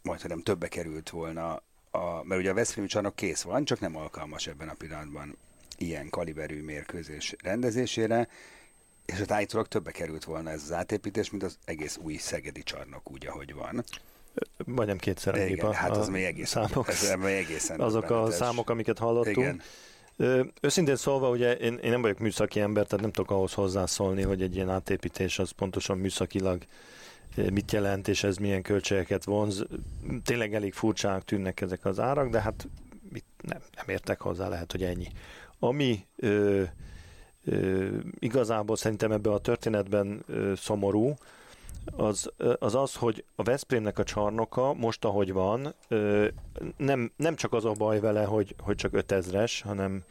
majd, 0.01 0.21
hogy 0.21 0.29
nem 0.29 0.41
többe 0.41 0.67
került 0.67 1.09
volna, 1.09 1.61
a, 1.91 2.23
mert 2.23 2.41
ugye 2.41 2.49
a 2.49 2.53
Veszprémi 2.53 2.87
csarnok 2.87 3.15
kész 3.15 3.41
van, 3.41 3.65
csak 3.65 3.79
nem 3.79 3.95
alkalmas 3.95 4.47
ebben 4.47 4.69
a 4.69 4.73
pillanatban 4.73 5.37
ilyen 5.77 6.09
kaliberű 6.09 6.63
mérkőzés 6.63 7.35
rendezésére, 7.43 8.27
és 9.05 9.19
ott 9.19 9.31
állítólag 9.31 9.67
többe 9.67 9.91
került 9.91 10.23
volna 10.23 10.49
ez 10.49 10.61
az 10.63 10.71
átépítés, 10.71 11.29
mint 11.29 11.43
az 11.43 11.57
egész 11.65 11.97
új 12.01 12.15
szegedi 12.15 12.63
csarnok 12.63 13.11
úgy, 13.11 13.25
ahogy 13.25 13.53
van. 13.53 13.83
Majdnem 14.65 14.97
kétszer 14.97 15.33
annyi 15.33 15.51
Igen, 15.51 15.73
hát 15.73 15.97
az 15.97 16.09
még 16.09 16.23
egészen, 16.23 16.67
számok, 16.67 16.87
ez, 16.87 17.03
ez 17.03 17.23
egészen 17.23 17.79
Azok 17.79 18.09
a 18.09 18.31
számok, 18.31 18.69
amiket 18.69 18.97
hallottunk. 18.97 19.37
Igen. 19.37 19.61
Őszintén 20.61 20.95
szólva, 20.95 21.29
ugye 21.29 21.53
én, 21.53 21.77
én 21.77 21.89
nem 21.91 22.01
vagyok 22.01 22.19
műszaki 22.19 22.59
ember, 22.59 22.85
tehát 22.85 23.01
nem 23.01 23.11
tudok 23.11 23.31
ahhoz 23.31 23.53
hozzászólni, 23.53 24.21
hogy 24.21 24.41
egy 24.41 24.55
ilyen 24.55 24.69
átépítés 24.69 25.39
az 25.39 25.51
pontosan 25.51 25.97
műszakilag 25.97 26.63
mit 27.35 27.71
jelent, 27.71 28.07
és 28.07 28.23
ez 28.23 28.37
milyen 28.37 28.61
költségeket 28.61 29.23
vonz. 29.23 29.65
Tényleg 30.23 30.53
elég 30.53 30.73
furcsának 30.73 31.23
tűnnek 31.23 31.61
ezek 31.61 31.85
az 31.85 31.99
árak, 31.99 32.29
de 32.29 32.41
hát 32.41 32.67
mit, 33.09 33.25
nem, 33.41 33.59
nem 33.75 33.85
értek 33.87 34.21
hozzá, 34.21 34.47
lehet, 34.47 34.71
hogy 34.71 34.83
ennyi. 34.83 35.07
Ami 35.59 36.05
ö, 36.15 36.63
ö, 37.45 37.97
igazából 38.19 38.75
szerintem 38.75 39.11
ebben 39.11 39.33
a 39.33 39.37
történetben 39.37 40.23
ö, 40.27 40.53
szomorú, 40.55 41.13
az, 41.95 42.31
az 42.59 42.75
az, 42.75 42.95
hogy 42.95 43.23
a 43.35 43.43
Veszprémnek 43.43 43.99
a 43.99 44.03
csarnoka 44.03 44.73
most, 44.73 45.05
ahogy 45.05 45.33
van, 45.33 45.73
nem, 46.77 47.11
nem 47.15 47.35
csak 47.35 47.53
az 47.53 47.65
a 47.65 47.71
baj 47.71 47.99
vele, 47.99 48.23
hogy, 48.23 48.55
hogy 48.59 48.75
csak 48.75 48.91
5000-es, 48.95 49.59
hanem 49.63 50.03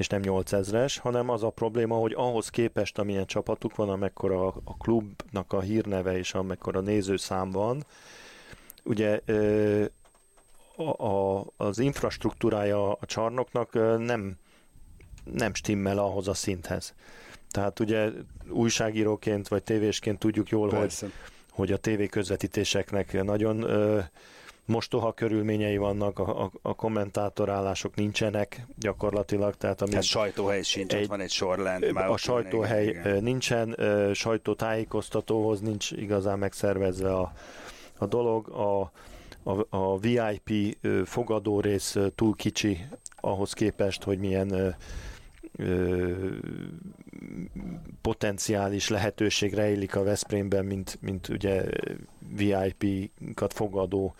és 0.00 0.06
nem 0.06 0.20
8000-es, 0.24 0.96
hanem 1.00 1.28
az 1.28 1.42
a 1.42 1.50
probléma, 1.50 1.96
hogy 1.96 2.12
ahhoz 2.16 2.48
képest, 2.48 2.98
amilyen 2.98 3.26
csapatuk 3.26 3.76
van, 3.76 3.88
amekkora 3.88 4.46
a, 4.46 4.54
a 4.64 4.76
klubnak 4.76 5.52
a 5.52 5.60
hírneve 5.60 6.18
és 6.18 6.34
amekkora 6.34 6.80
nézőszám 6.80 7.50
van, 7.50 7.86
ugye 8.84 9.20
a, 10.76 11.06
a, 11.06 11.46
az 11.56 11.78
infrastruktúrája 11.78 12.92
a 12.92 13.06
csarnoknak 13.06 13.72
nem, 13.98 14.36
nem 15.24 15.54
stimmel 15.54 15.98
ahhoz 15.98 16.28
a 16.28 16.34
szinthez. 16.34 16.94
Tehát 17.50 17.80
ugye 17.80 18.10
újságíróként 18.48 19.48
vagy 19.48 19.62
tévésként 19.62 20.18
tudjuk 20.18 20.48
jól, 20.48 20.70
hogy, 20.70 20.94
hogy 21.50 21.72
a 21.72 21.76
tévé 21.76 22.06
közvetítéseknek 22.06 23.22
nagyon 23.22 23.62
ö, 23.62 24.00
mostoha 24.70 25.12
körülményei 25.12 25.76
vannak, 25.76 26.18
a, 26.18 26.42
a, 26.42 26.50
a 26.62 26.74
kommentátorálások 26.74 27.94
nincsenek 27.94 28.66
gyakorlatilag. 28.76 29.54
Tehát 29.54 29.82
ami 29.82 29.94
hát 29.94 30.02
sajtóhely 30.02 30.62
sincs, 30.62 30.94
egy, 30.94 31.08
van 31.08 31.20
egy 31.20 31.30
sor 31.30 31.58
lent. 31.58 31.92
Már 31.92 32.08
a 32.08 32.16
sajtóhely 32.16 32.86
igen. 32.86 33.22
nincsen, 33.22 33.76
sajtótájékoztatóhoz 34.14 35.60
nincs 35.60 35.90
igazán 35.90 36.38
megszervezve 36.38 37.14
a, 37.14 37.32
a 37.98 38.06
dolog, 38.06 38.48
a, 38.48 38.92
a, 39.42 39.66
a 39.76 39.98
VIP 39.98 40.76
fogadó 41.04 41.60
rész 41.60 41.96
túl 42.14 42.34
kicsi 42.34 42.78
ahhoz 43.20 43.52
képest, 43.52 44.02
hogy 44.02 44.18
milyen 44.18 44.76
potenciális 48.00 48.88
lehetőség 48.88 49.54
rejlik 49.54 49.96
a 49.96 50.02
Veszprémben, 50.02 50.64
mint, 50.64 50.98
mint 51.00 51.28
ugye 51.28 51.64
VIP-kat 52.36 53.52
fogadó 53.52 54.14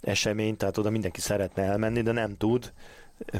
esemény, 0.00 0.56
tehát 0.56 0.78
oda 0.78 0.90
mindenki 0.90 1.20
szeretne 1.20 1.62
elmenni, 1.62 2.02
de 2.02 2.12
nem 2.12 2.36
tud, 2.36 2.72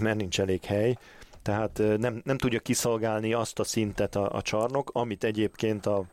mert 0.01 0.16
nincs 0.16 0.40
elég 0.40 0.64
hely. 0.64 0.97
Tehát 1.42 1.83
nem, 1.99 2.21
nem 2.25 2.38
tudja 2.38 2.61
kiszolgálni 2.61 3.33
azt 3.33 3.59
a 3.59 3.64
szintet 3.64 4.16
a, 4.16 4.33
a 4.33 4.42
csarnok, 4.42 4.90
amit 4.92 5.25
egyébként 5.25 5.87
a, 5.87 6.05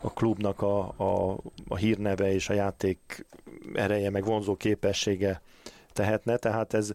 a 0.00 0.12
klubnak 0.12 0.62
a, 0.62 0.94
a, 0.96 1.38
a 1.68 1.76
hírneve 1.76 2.32
és 2.32 2.48
a 2.48 2.54
játék 2.54 3.26
ereje, 3.74 4.10
meg 4.10 4.24
vonzó 4.24 4.56
képessége 4.56 5.40
tehetne, 5.92 6.36
tehát 6.36 6.74
ez, 6.74 6.92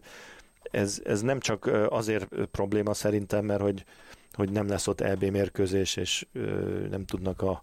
ez, 0.62 1.00
ez 1.04 1.20
nem 1.20 1.40
csak 1.40 1.70
azért 1.88 2.28
probléma 2.50 2.94
szerintem, 2.94 3.44
mert 3.44 3.60
hogy, 3.60 3.84
hogy 4.32 4.50
nem 4.50 4.68
lesz 4.68 4.86
ott 4.86 5.00
EB 5.00 5.24
mérkőzés, 5.24 5.96
és 5.96 6.26
nem 6.90 7.04
tudnak 7.04 7.42
a 7.42 7.60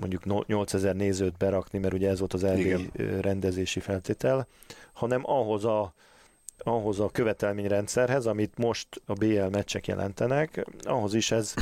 mondjuk 0.00 0.46
8000 0.46 0.96
nézőt 0.96 1.36
berakni, 1.36 1.78
mert 1.78 1.94
ugye 1.94 2.08
ez 2.08 2.18
volt 2.18 2.34
az 2.34 2.42
Igen. 2.42 2.90
rendezési 3.20 3.80
feltétel, 3.80 4.46
hanem 4.92 5.22
ahhoz 5.24 5.64
a 5.64 5.94
ahhoz 6.58 7.00
a 7.00 7.08
követelményrendszerhez, 7.08 8.26
amit 8.26 8.58
most 8.58 8.88
a 9.06 9.12
BL 9.12 9.44
meccsek 9.50 9.86
jelentenek, 9.86 10.66
ahhoz 10.82 11.14
is 11.14 11.30
ez, 11.30 11.54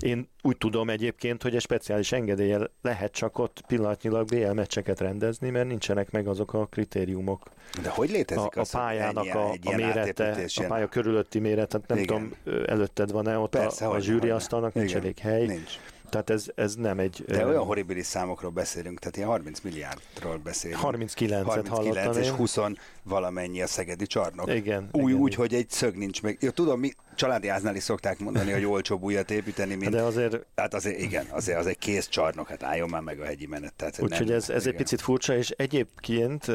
én 0.00 0.28
úgy 0.42 0.56
tudom 0.56 0.90
egyébként, 0.90 1.42
hogy 1.42 1.54
egy 1.54 1.60
speciális 1.60 2.12
engedélye 2.12 2.58
lehet 2.82 3.12
csak 3.12 3.38
ott 3.38 3.62
pillanatnyilag 3.66 4.26
BL 4.26 4.52
meccseket 4.52 5.00
rendezni, 5.00 5.50
mert 5.50 5.68
nincsenek 5.68 6.10
meg 6.10 6.26
azok 6.26 6.54
a 6.54 6.66
kritériumok. 6.66 7.42
De 7.82 7.88
hogy 7.88 8.10
létezik 8.10 8.56
a, 8.56 8.60
a 8.60 8.64
pályának 8.70 9.26
ennyi, 9.26 9.58
a, 9.64 9.70
a 9.70 9.76
mérete, 9.76 10.44
a 10.54 10.64
pálya 10.68 10.86
körülötti 10.86 11.38
méretet, 11.38 11.86
nem 11.86 11.98
Igen. 11.98 12.32
tudom, 12.44 12.64
előtted 12.66 13.10
van-e 13.10 13.38
ott 13.38 13.50
Persze, 13.50 13.86
a, 13.86 13.94
a 13.94 14.00
zsűri 14.00 14.30
asztalnak, 14.30 14.74
nincs 14.74 14.94
elég 14.94 15.18
hely. 15.18 15.46
Nincs 15.46 15.78
Tehát 16.10 16.30
ez, 16.30 16.46
ez 16.54 16.74
nem 16.74 16.98
egy... 16.98 17.24
De 17.26 17.46
olyan 17.46 17.64
horribilis 17.64 18.06
számokról 18.06 18.50
beszélünk, 18.50 18.98
tehát 18.98 19.16
ilyen 19.16 19.28
30 19.28 19.60
milliárdról 19.60 20.36
beszélünk. 20.36 20.80
39-et 20.80 20.84
39 20.84 21.68
hallottam 21.68 22.22
és 22.22 22.28
20 22.28 22.56
valamennyi 23.02 23.62
a 23.62 23.66
szegedi 23.66 24.06
csarnok. 24.06 24.54
Igen. 24.54 24.88
Új, 24.92 25.10
igen, 25.10 25.22
úgy, 25.22 25.34
hogy 25.34 25.54
egy 25.54 25.70
szög 25.70 25.96
nincs 25.96 26.22
meg. 26.22 26.36
Jó, 26.40 26.50
tudom, 26.50 26.80
mi 26.80 26.92
családi 27.14 27.48
háznál 27.48 27.76
is 27.76 27.82
szokták 27.82 28.18
mondani, 28.18 28.52
hogy 28.52 28.64
olcsóbb 28.64 29.02
újat 29.02 29.30
építeni, 29.30 29.74
mint... 29.74 29.90
De 29.90 30.02
azért... 30.02 30.46
Hát 30.56 30.74
azért, 30.74 31.00
igen, 31.00 31.26
azért 31.30 31.58
az 31.58 31.66
egy 31.66 31.78
kész 31.78 32.08
csarnok, 32.08 32.48
hát 32.48 32.62
álljon 32.62 32.88
már 32.88 33.02
meg 33.02 33.20
a 33.20 33.24
hegyi 33.24 33.46
menet. 33.46 33.98
Úgyhogy 33.98 34.30
ez, 34.30 34.50
ez 34.50 34.66
egy 34.66 34.74
picit 34.74 35.00
furcsa, 35.00 35.36
és 35.36 35.50
egyébként 35.50 36.46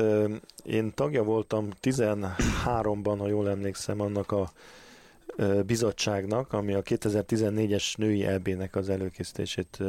én 0.64 0.94
tagja 0.94 1.24
voltam 1.24 1.70
13-ban, 1.82 3.16
ha 3.18 3.28
jól 3.28 3.50
emlékszem, 3.50 4.02
annak 4.02 4.32
a 4.32 4.52
bizottságnak, 5.66 6.54
ami 6.54 6.74
a 6.74 6.82
2014-es 6.82 7.98
női 7.98 8.26
EB-nek 8.26 8.76
az 8.76 8.90
előkészítését 8.90 9.84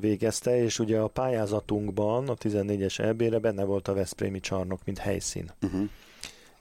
végezte, 0.00 0.62
és 0.62 0.78
ugye 0.78 0.98
a 0.98 1.08
pályázatunkban 1.08 2.28
a 2.28 2.34
14-es 2.34 2.98
EB-re 2.98 3.38
benne 3.38 3.64
volt 3.64 3.88
a 3.88 3.94
Veszprémi 3.94 4.40
csarnok, 4.40 4.80
mint 4.84 4.98
helyszín. 4.98 5.50
Uh-huh. 5.62 5.88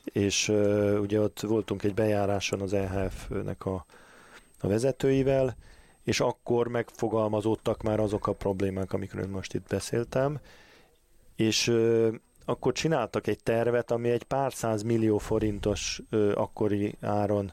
És 0.04 0.48
uh, 0.48 0.98
ugye 1.02 1.20
ott 1.20 1.40
voltunk 1.40 1.84
egy 1.84 1.94
bejáráson 1.94 2.62
az 2.62 2.74
EHF-nek 2.74 3.66
a, 3.66 3.86
a 4.60 4.68
vezetőivel, 4.68 5.56
és 6.04 6.20
akkor 6.20 6.68
megfogalmazódtak 6.68 7.82
már 7.82 8.00
azok 8.00 8.28
a 8.28 8.34
problémák, 8.34 8.94
amikről 8.94 9.28
most 9.28 9.54
itt 9.54 9.68
beszéltem, 9.68 10.40
és 11.36 11.68
uh, 11.68 12.14
akkor 12.50 12.74
csináltak 12.74 13.28
egy 13.28 13.44
tervet, 13.44 13.92
ami 13.92 14.10
egy 14.10 14.24
pár 14.24 14.54
száz 14.54 14.82
millió 14.82 15.18
forintos 15.18 16.02
ö, 16.10 16.32
akkori 16.36 16.96
áron 17.02 17.52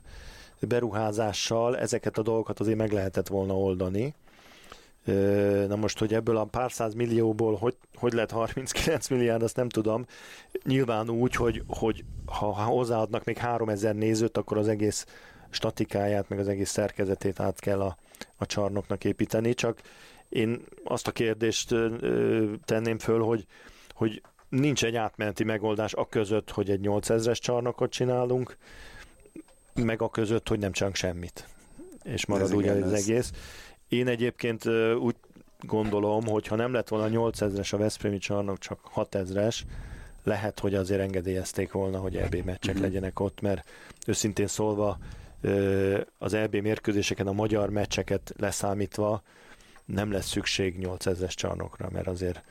beruházással 0.61 1.79
ezeket 1.79 2.19
a 2.19 2.23
dolgokat 2.23 2.61
azért 2.61 2.79
meg 2.79 2.93
lehetett 2.93 3.27
volna 3.29 3.59
oldani. 3.59 4.15
Na 5.67 5.77
most, 5.77 5.99
hogy 5.99 6.15
ebből 6.15 6.37
a 6.37 6.45
pár 6.45 6.73
száz 6.73 6.95
millióból 6.95 7.55
hogy, 7.55 7.77
hogy 7.95 8.13
lett 8.13 8.31
39 8.31 9.09
milliárd, 9.09 9.43
azt 9.43 9.57
nem 9.57 9.69
tudom. 9.69 10.07
Nyilván 10.65 11.11
úgy, 11.11 11.35
hogy, 11.35 11.63
hogy 11.67 12.05
ha, 12.27 12.53
hozzáadnak 12.53 13.25
még 13.25 13.37
3000 13.37 13.95
nézőt, 13.95 14.37
akkor 14.37 14.59
az 14.59 14.69
egész 14.69 15.07
statikáját, 15.51 16.29
meg 16.29 16.39
az 16.39 16.49
egész 16.49 16.71
szerkezetét 16.71 17.41
át 17.41 17.61
kell 17.61 17.81
a, 17.81 17.97
a 18.37 18.47
csarnoknak 18.47 19.05
építeni, 19.05 19.55
csak 19.55 19.81
én 20.29 20.65
azt 20.85 21.07
a 21.07 21.13
kérdést 21.13 21.75
tenném 22.65 22.99
föl, 22.99 23.21
hogy, 23.21 23.47
hogy 23.95 24.23
nincs 24.49 24.85
egy 24.85 24.97
átmeneti 24.97 25.45
megoldás 25.45 25.95
a 25.95 26.07
között, 26.09 26.51
hogy 26.51 26.71
egy 26.71 26.81
8000-es 26.83 27.39
csarnokot 27.39 27.91
csinálunk, 27.91 28.57
meg 29.75 30.03
a 30.03 30.11
között, 30.11 30.49
hogy 30.49 30.59
nem 30.59 30.73
csak 30.73 30.95
semmit. 30.95 31.49
És 32.03 32.27
marad 32.27 32.55
úgy 32.55 32.69
az 32.69 32.93
egész. 32.93 33.33
Én 33.89 34.07
egyébként 34.07 34.67
úgy 34.99 35.17
gondolom, 35.61 36.27
hogy 36.27 36.47
ha 36.47 36.57
nem 36.57 36.73
lett 36.73 36.89
volna 36.89 37.31
8000-es 37.31 37.75
a 37.75 37.77
Veszprémi 37.77 38.19
csarnok, 38.19 38.59
csak 38.59 38.81
6000-es, 38.95 39.61
lehet, 40.25 40.61
hogy 40.61 40.75
azért 40.75 41.01
engedélyezték 41.01 41.73
volna, 41.73 41.99
hogy 41.99 42.17
EB 42.17 42.35
meccsek 42.45 42.75
mm-hmm. 42.75 42.83
legyenek 42.83 43.21
ott, 43.21 43.41
mert 43.41 43.69
őszintén 44.07 44.47
szólva 44.47 44.99
az 46.19 46.35
EB 46.35 46.55
mérkőzéseken 46.55 47.27
a 47.27 47.33
magyar 47.33 47.71
meccseket 47.71 48.35
leszámítva 48.37 49.23
nem 49.85 50.13
lesz 50.13 50.29
szükség 50.29 50.77
8000-es 50.81 51.35
csarnokra, 51.35 51.89
mert 51.93 52.07
azért 52.07 52.43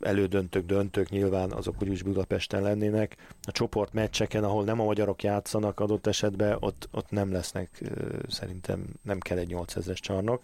elődöntők, 0.00 0.66
döntők 0.66 1.08
nyilván 1.08 1.52
azok 1.52 1.82
úgyis 1.82 2.02
Budapesten 2.02 2.62
lennének. 2.62 3.16
A 3.42 3.52
csoport 3.52 3.92
meccseken, 3.92 4.44
ahol 4.44 4.64
nem 4.64 4.80
a 4.80 4.84
magyarok 4.84 5.22
játszanak 5.22 5.80
adott 5.80 6.06
esetben, 6.06 6.56
ott, 6.60 6.88
ott 6.92 7.10
nem 7.10 7.32
lesznek, 7.32 7.82
szerintem 8.28 8.84
nem 9.02 9.18
kell 9.18 9.38
egy 9.38 9.52
8000-es 9.54 9.98
csarnok. 9.98 10.42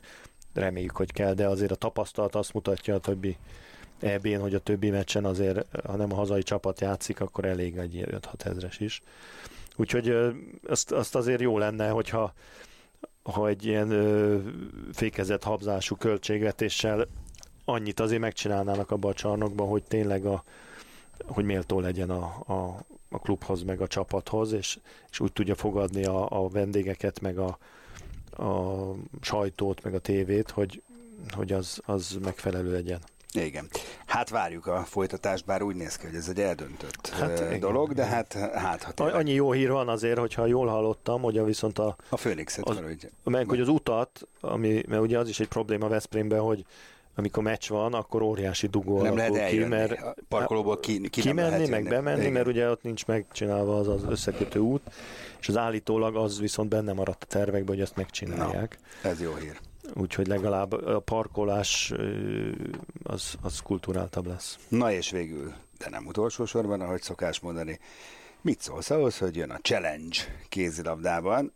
Reméljük, 0.54 0.96
hogy 0.96 1.12
kell, 1.12 1.34
de 1.34 1.46
azért 1.46 1.70
a 1.70 1.74
tapasztalat 1.74 2.34
azt 2.34 2.52
mutatja 2.52 2.94
a 2.94 2.98
többi 2.98 3.36
EB-n, 4.00 4.40
hogy 4.40 4.54
a 4.54 4.58
többi 4.58 4.90
meccsen 4.90 5.24
azért, 5.24 5.66
ha 5.86 5.96
nem 5.96 6.12
a 6.12 6.16
hazai 6.16 6.42
csapat 6.42 6.80
játszik, 6.80 7.20
akkor 7.20 7.44
elég 7.44 7.76
egy 7.76 8.04
5-6 8.10 8.44
ezres 8.44 8.80
is. 8.80 9.02
Úgyhogy 9.76 10.16
azt, 10.66 10.92
azt 10.92 11.14
azért 11.14 11.40
jó 11.40 11.58
lenne, 11.58 11.88
hogyha 11.88 12.32
ha 13.22 13.48
egy 13.48 13.66
ilyen 13.66 13.90
ö, 13.90 14.38
fékezett 14.92 15.42
habzású 15.42 15.96
költségvetéssel 15.96 17.06
annyit 17.64 18.00
azért 18.00 18.20
megcsinálnának 18.20 18.90
abban 18.90 19.11
a 19.11 19.14
csarnokban, 19.14 19.68
hogy 19.68 19.83
tényleg 19.83 20.27
a, 20.27 20.44
hogy 21.27 21.44
méltó 21.44 21.81
legyen 21.81 22.11
a, 22.11 22.42
a, 22.46 22.85
a 23.09 23.18
klubhoz, 23.18 23.62
meg 23.62 23.81
a 23.81 23.87
csapathoz, 23.87 24.53
és, 24.53 24.79
és 25.11 25.20
úgy 25.20 25.33
tudja 25.33 25.55
fogadni 25.55 26.05
a, 26.05 26.44
a 26.44 26.48
vendégeket, 26.48 27.20
meg 27.20 27.38
a, 27.38 27.59
a 28.44 28.90
sajtót, 29.20 29.83
meg 29.83 29.94
a 29.94 29.98
tévét, 29.98 30.50
hogy, 30.50 30.83
hogy 31.31 31.53
az, 31.53 31.81
az 31.85 32.18
megfelelő 32.22 32.72
legyen. 32.72 33.00
Igen. 33.33 33.68
Hát 34.07 34.29
várjuk 34.29 34.66
a 34.66 34.85
folytatást, 34.85 35.44
bár 35.44 35.62
úgy 35.62 35.77
néz 35.77 35.96
ki, 35.96 36.07
hogy 36.07 36.14
ez 36.14 36.29
egy 36.29 36.40
eldöntött 36.40 37.09
hát, 37.09 37.59
dolog, 37.59 37.90
igen, 37.90 38.05
de 38.05 38.11
hát 38.11 38.33
hát 38.33 38.83
ha 38.83 38.92
tényleg. 38.92 39.14
Annyi 39.14 39.33
jó 39.33 39.53
hír 39.53 39.70
van 39.70 39.88
azért, 39.88 40.18
hogyha 40.18 40.46
jól 40.46 40.66
hallottam, 40.66 41.22
hogy 41.22 41.38
a 41.38 41.44
viszont 41.44 41.79
a... 41.79 41.96
A 42.09 42.16
Főnixet 42.16 42.68
az, 42.68 42.81
meg 43.24 43.48
hogy 43.48 43.61
az 43.61 43.68
utat, 43.68 44.29
ami, 44.40 44.83
mert 44.88 45.03
ugye 45.03 45.18
az 45.18 45.29
is 45.29 45.40
egy 45.40 45.48
probléma 45.48 45.88
Veszprémben, 45.88 46.40
hogy 46.40 46.64
amikor 47.16 47.42
meccs 47.42 47.68
van, 47.68 47.94
akkor 47.94 48.22
óriási 48.22 48.66
dugó 48.66 49.03
nem 49.03 49.16
lehet 49.16 49.37
eljönni. 49.37 49.62
ki, 49.62 49.68
mert 49.68 50.00
a 50.00 50.14
parkolóból 50.29 50.81
ki, 50.81 51.09
ki 51.09 51.20
kimenni, 51.20 51.57
nem 51.62 51.70
meg 51.70 51.88
bemenni, 51.88 52.20
Igen. 52.20 52.33
mert 52.33 52.46
ugye 52.46 52.70
ott 52.70 52.83
nincs 52.83 53.07
megcsinálva 53.07 53.79
az 53.79 53.88
az 53.88 54.05
összekötő 54.09 54.59
út, 54.59 54.83
és 55.40 55.48
az 55.48 55.57
állítólag 55.57 56.16
az 56.16 56.40
viszont 56.40 56.68
benne 56.68 56.92
maradt 56.92 57.22
a 57.22 57.27
tervekben, 57.27 57.74
hogy 57.74 57.81
ezt 57.81 57.96
megcsinálják. 57.96 58.79
Na, 59.03 59.09
ez 59.09 59.20
jó 59.20 59.35
hír. 59.35 59.61
Úgyhogy 59.94 60.27
legalább 60.27 60.72
a 60.72 61.00
parkolás 61.00 61.92
az, 63.03 63.35
az 63.42 63.61
kulturáltabb 63.61 64.27
lesz. 64.27 64.59
Na 64.68 64.92
és 64.92 65.11
végül, 65.11 65.53
de 65.79 65.88
nem 65.90 66.07
utolsó 66.07 66.44
sorban, 66.44 66.81
ahogy 66.81 67.03
szokás 67.03 67.40
mondani, 67.40 67.79
mit 68.40 68.61
szólsz 68.61 68.90
ahhoz, 68.90 69.18
hogy 69.18 69.37
jön 69.37 69.50
a 69.50 69.59
Challenge 69.59 70.16
kézilabdában? 70.48 71.53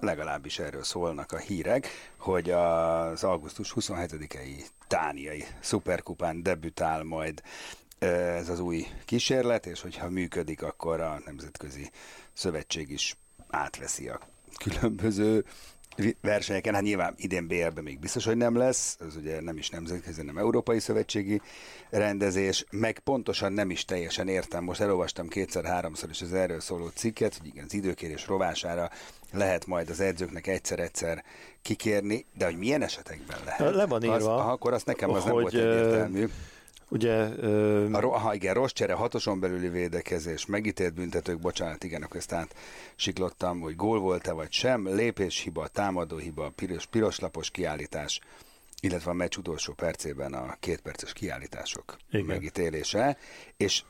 Legalábbis 0.00 0.58
erről 0.58 0.82
szólnak 0.84 1.32
a 1.32 1.38
hírek, 1.38 1.88
hogy 2.16 2.50
az 2.50 3.24
augusztus 3.24 3.72
27-i 3.76 4.64
tániai 4.86 5.44
szuperkupán 5.60 6.42
debütál 6.42 7.02
majd 7.02 7.42
ez 7.98 8.48
az 8.48 8.60
új 8.60 8.86
kísérlet, 9.04 9.66
és 9.66 9.80
hogyha 9.80 10.10
működik, 10.10 10.62
akkor 10.62 11.00
a 11.00 11.20
Nemzetközi 11.24 11.90
Szövetség 12.32 12.90
is 12.90 13.16
átveszi 13.48 14.08
a 14.08 14.20
különböző 14.58 15.44
versenyeken, 16.20 16.74
hát 16.74 16.82
nyilván 16.82 17.14
idén 17.16 17.46
BL-ben 17.46 17.84
még 17.84 17.98
biztos, 17.98 18.24
hogy 18.24 18.36
nem 18.36 18.56
lesz, 18.56 18.96
ez 19.00 19.16
ugye 19.16 19.40
nem 19.40 19.56
is 19.56 19.70
nemzetközi, 19.70 20.22
nem 20.22 20.38
európai 20.38 20.78
szövetségi 20.78 21.40
rendezés, 21.90 22.64
meg 22.70 22.98
pontosan 22.98 23.52
nem 23.52 23.70
is 23.70 23.84
teljesen 23.84 24.28
értem, 24.28 24.64
most 24.64 24.80
elolvastam 24.80 25.28
kétszer-háromszor 25.28 26.10
is 26.10 26.22
az 26.22 26.32
erről 26.32 26.60
szóló 26.60 26.88
cikket, 26.88 27.36
hogy 27.36 27.46
igen, 27.46 27.64
az 27.64 27.74
időkérés 27.74 28.26
rovására 28.26 28.90
lehet 29.36 29.66
majd 29.66 29.90
az 29.90 30.00
edzőknek 30.00 30.46
egyszer-egyszer 30.46 31.24
kikérni, 31.62 32.26
de 32.34 32.44
hogy 32.44 32.56
milyen 32.56 32.82
esetekben 32.82 33.38
lehet? 33.44 33.74
Le 33.74 33.86
van 33.86 34.02
írva. 34.02 34.14
Az, 34.16 34.52
akkor 34.52 34.72
azt 34.72 34.86
nekem 34.86 35.10
az 35.10 35.22
hogy, 35.22 35.24
nem 35.24 35.40
volt 35.40 35.54
egyértelmű. 35.54 36.28
Ugye, 36.88 37.28
ö... 37.36 37.92
a, 37.92 38.18
ha 38.18 38.34
igen, 38.34 38.54
rossz 38.54 38.72
csere, 38.72 38.92
hatoson 38.92 39.40
belüli 39.40 39.68
védekezés, 39.68 40.46
megítélt 40.46 40.94
büntetők, 40.94 41.38
bocsánat, 41.38 41.84
igen, 41.84 42.02
akkor 42.02 42.16
ezt 42.16 42.32
átsiklottam, 42.32 43.60
hogy 43.60 43.76
gól 43.76 43.98
volt-e 43.98 44.32
vagy 44.32 44.52
sem, 44.52 44.88
lépéshiba, 44.94 45.68
támadóhiba, 45.68 46.52
piros, 46.54 46.86
piroslapos 46.86 47.50
kiállítás, 47.50 48.20
illetve 48.80 49.10
a 49.10 49.14
meccs 49.14 49.36
utolsó 49.36 49.72
percében 49.72 50.32
a 50.32 50.56
két 50.60 50.80
perces 50.80 51.12
kiállítások 51.12 51.96
igen. 52.10 52.26
megítélése, 52.26 53.16
és 53.56 53.82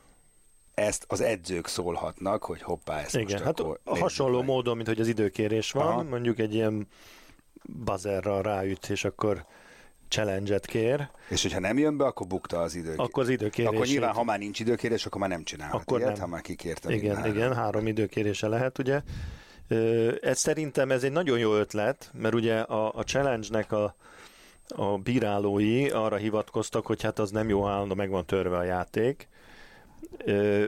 ezt 0.77 1.05
az 1.07 1.21
edzők 1.21 1.67
szólhatnak, 1.67 2.43
hogy 2.43 2.61
hoppá, 2.61 2.99
ezt 2.99 3.15
Igen, 3.15 3.31
most 3.31 3.43
hát 3.43 3.59
akkor 3.59 3.79
hasonló 3.85 4.37
meg. 4.37 4.47
módon, 4.47 4.75
mint 4.75 4.87
hogy 4.87 4.99
az 4.99 5.07
időkérés 5.07 5.71
van, 5.71 5.87
Aha. 5.87 6.03
mondjuk 6.03 6.39
egy 6.39 6.53
ilyen 6.53 6.87
buzzerra 7.63 8.41
ráüt, 8.41 8.89
és 8.89 9.05
akkor 9.05 9.45
challenge-et 10.07 10.65
kér. 10.65 11.09
És 11.29 11.41
hogyha 11.41 11.59
nem 11.59 11.77
jön 11.77 11.97
be, 11.97 12.05
akkor 12.05 12.27
bukta 12.27 12.61
az 12.61 12.75
időkérés. 12.75 13.05
Akkor 13.05 13.23
az 13.23 13.29
időkérés. 13.29 13.71
Akkor 13.71 13.85
nyilván, 13.85 14.13
ha 14.13 14.23
már 14.23 14.39
nincs 14.39 14.59
időkérés, 14.59 15.05
akkor 15.05 15.21
már 15.21 15.29
nem 15.29 15.43
csinálhat 15.43 15.81
akkor 15.81 15.99
ilyet, 15.99 16.11
nem. 16.11 16.21
ha 16.21 16.27
már 16.27 16.41
kikérte. 16.41 16.93
Igen, 16.93 17.13
minden. 17.15 17.35
igen, 17.35 17.53
három 17.53 17.87
időkérése 17.87 18.47
lehet, 18.47 18.79
ugye. 18.79 19.01
Ez 20.21 20.39
szerintem 20.39 20.91
ez 20.91 21.03
egy 21.03 21.11
nagyon 21.11 21.37
jó 21.37 21.53
ötlet, 21.55 22.11
mert 22.13 22.33
ugye 22.33 22.59
a, 22.59 22.93
a 22.93 23.03
challenge-nek 23.03 23.71
a, 23.71 23.95
a 24.67 24.97
bírálói 24.97 25.89
arra 25.89 26.15
hivatkoztak, 26.15 26.85
hogy 26.85 27.01
hát 27.01 27.19
az 27.19 27.31
nem 27.31 27.49
jó 27.49 27.67
állandó, 27.67 27.95
meg 27.95 28.09
van 28.09 28.25
törve 28.25 28.57
a 28.57 28.63
játék. 28.63 29.27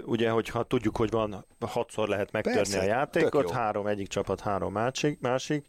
Ugye, 0.05 0.29
hogyha 0.29 0.63
tudjuk, 0.63 0.97
hogy 0.97 1.09
van 1.09 1.45
hatszor 1.59 2.07
lehet 2.07 2.31
megtörni 2.31 2.57
Persze, 2.59 2.79
a 2.79 2.83
játékot, 2.83 3.51
három 3.51 3.87
egyik 3.87 4.07
csapat, 4.07 4.39
három 4.39 4.73
másik, 4.73 5.19
másik 5.19 5.65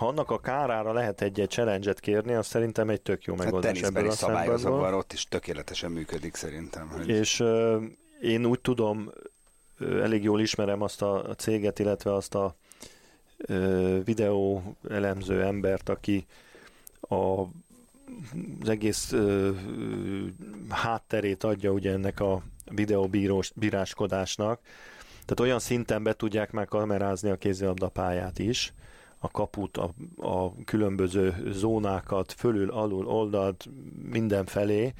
ha 0.00 0.06
annak 0.06 0.30
a 0.30 0.40
kárára 0.40 0.92
lehet 0.92 1.20
egy-egy 1.20 1.50
challenge-et 1.50 2.00
kérni, 2.00 2.34
az 2.34 2.46
szerintem 2.46 2.88
egy 2.88 3.00
tök 3.00 3.24
jó 3.24 3.34
hát 3.34 3.44
megoldás 3.44 3.80
hát 3.80 3.96
ebből 3.96 4.10
a 4.10 4.12
szabályozóval 4.12 4.94
ott 4.94 5.12
is 5.12 5.24
tökéletesen 5.24 5.90
működik 5.90 6.34
szerintem. 6.34 6.88
Hogy... 6.88 7.08
És 7.08 7.40
uh, 7.40 7.82
én 8.20 8.46
úgy 8.46 8.60
tudom, 8.60 9.10
elég 9.80 10.22
jól 10.22 10.40
ismerem 10.40 10.82
azt 10.82 11.02
a 11.02 11.34
céget, 11.36 11.78
illetve 11.78 12.14
azt 12.14 12.34
a 12.34 12.54
videó 14.04 14.62
elemző 14.90 15.42
embert, 15.42 15.88
aki 15.88 16.26
a 17.00 17.40
az 18.60 18.68
egész 18.68 19.12
ö, 19.12 19.50
hátterét 20.68 21.44
adja 21.44 21.70
ugye 21.70 21.92
ennek 21.92 22.20
a 22.20 22.42
videóbíráskodásnak. 22.74 24.60
Tehát 25.10 25.40
olyan 25.40 25.58
szinten 25.58 26.02
be 26.02 26.12
tudják 26.12 26.52
már 26.52 26.66
kamerázni 26.66 27.30
a 27.30 27.36
kézilabdapályát 27.36 28.38
is, 28.38 28.72
a 29.18 29.30
kaput, 29.30 29.76
a, 29.76 29.90
a 30.16 30.54
különböző 30.64 31.50
zónákat, 31.50 32.32
fölül, 32.32 32.70
alul, 32.70 33.06
oldalt, 33.06 33.68
mindenfelé, 34.10 34.92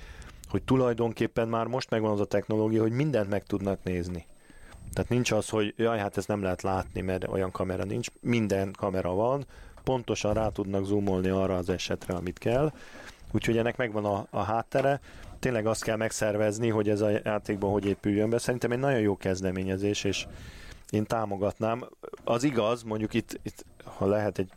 hogy 0.49 0.63
tulajdonképpen 0.63 1.49
már 1.49 1.67
most 1.67 1.91
megvan 1.91 2.13
az 2.13 2.21
a 2.21 2.25
technológia, 2.25 2.83
hogy 2.83 2.93
mindent 2.93 3.29
meg 3.29 3.45
tudnak 3.45 3.83
nézni. 3.83 4.27
Tehát 4.93 5.11
nincs 5.11 5.31
az, 5.31 5.49
hogy 5.49 5.75
jaj, 5.77 5.99
hát 5.99 6.17
ezt 6.17 6.29
nem 6.29 6.43
lehet 6.43 6.63
látni, 6.63 7.01
mert 7.01 7.29
olyan 7.29 7.51
kamera 7.51 7.85
nincs. 7.85 8.09
Minden 8.21 8.73
kamera 8.73 9.15
van, 9.15 9.45
pontosan 9.85 10.35
rá 10.35 10.49
tudnak 10.49 10.85
zoomolni 10.85 11.29
arra 11.29 11.57
az 11.57 11.69
esetre, 11.69 12.15
amit 12.15 12.39
kell. 12.39 12.73
Úgyhogy 13.33 13.59
ennek 13.59 13.77
megvan 13.77 14.05
a, 14.05 14.27
a 14.31 14.43
háttere. 14.43 15.01
Tényleg 15.39 15.67
azt 15.67 15.85
kell 15.85 15.97
megszervezni, 15.97 16.69
hogy 16.69 16.89
ez 16.89 17.01
a 17.01 17.11
játékban 17.25 17.71
hogy 17.71 17.87
épüljön 17.87 18.31
be. 18.31 18.39
Szerintem 18.39 18.73
egy 18.73 18.79
nagyon 18.79 19.01
jó 19.01 19.17
kezdeményezés, 19.17 20.05
és 20.05 20.27
én 20.91 21.05
támogatnám. 21.05 21.85
Az 22.25 22.45
igaz, 22.45 22.83
mondjuk 22.83 23.15
itt, 23.15 23.41
itt 23.43 23.65
ha 23.85 24.07
lehet 24.07 24.39
egy 24.39 24.51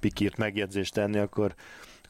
pikírt 0.00 0.36
megjegyzést 0.36 0.94
tenni, 0.94 1.18
akkor 1.18 1.54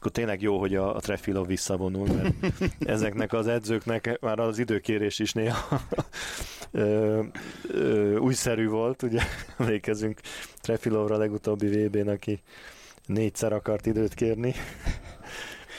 akkor 0.05 0.17
tényleg 0.17 0.41
jó, 0.41 0.59
hogy 0.59 0.75
a, 0.75 0.95
a 0.95 0.99
Trefilov 0.99 1.47
visszavonul, 1.47 2.07
mert 2.07 2.33
ezeknek 2.95 3.33
az 3.33 3.47
edzőknek 3.47 4.17
már 4.21 4.39
az 4.39 4.59
időkérés 4.59 5.19
is 5.19 5.33
néha 5.33 5.81
ö, 6.71 7.21
ö, 7.67 8.17
újszerű 8.17 8.67
volt, 8.67 9.01
ugye 9.01 9.21
emlékezünk 9.57 10.19
Trefilovra 10.61 11.17
legutóbbi 11.17 11.67
VB-n, 11.67 12.07
aki 12.07 12.41
négyszer 13.05 13.53
akart 13.53 13.85
időt 13.85 14.13
kérni, 14.13 14.53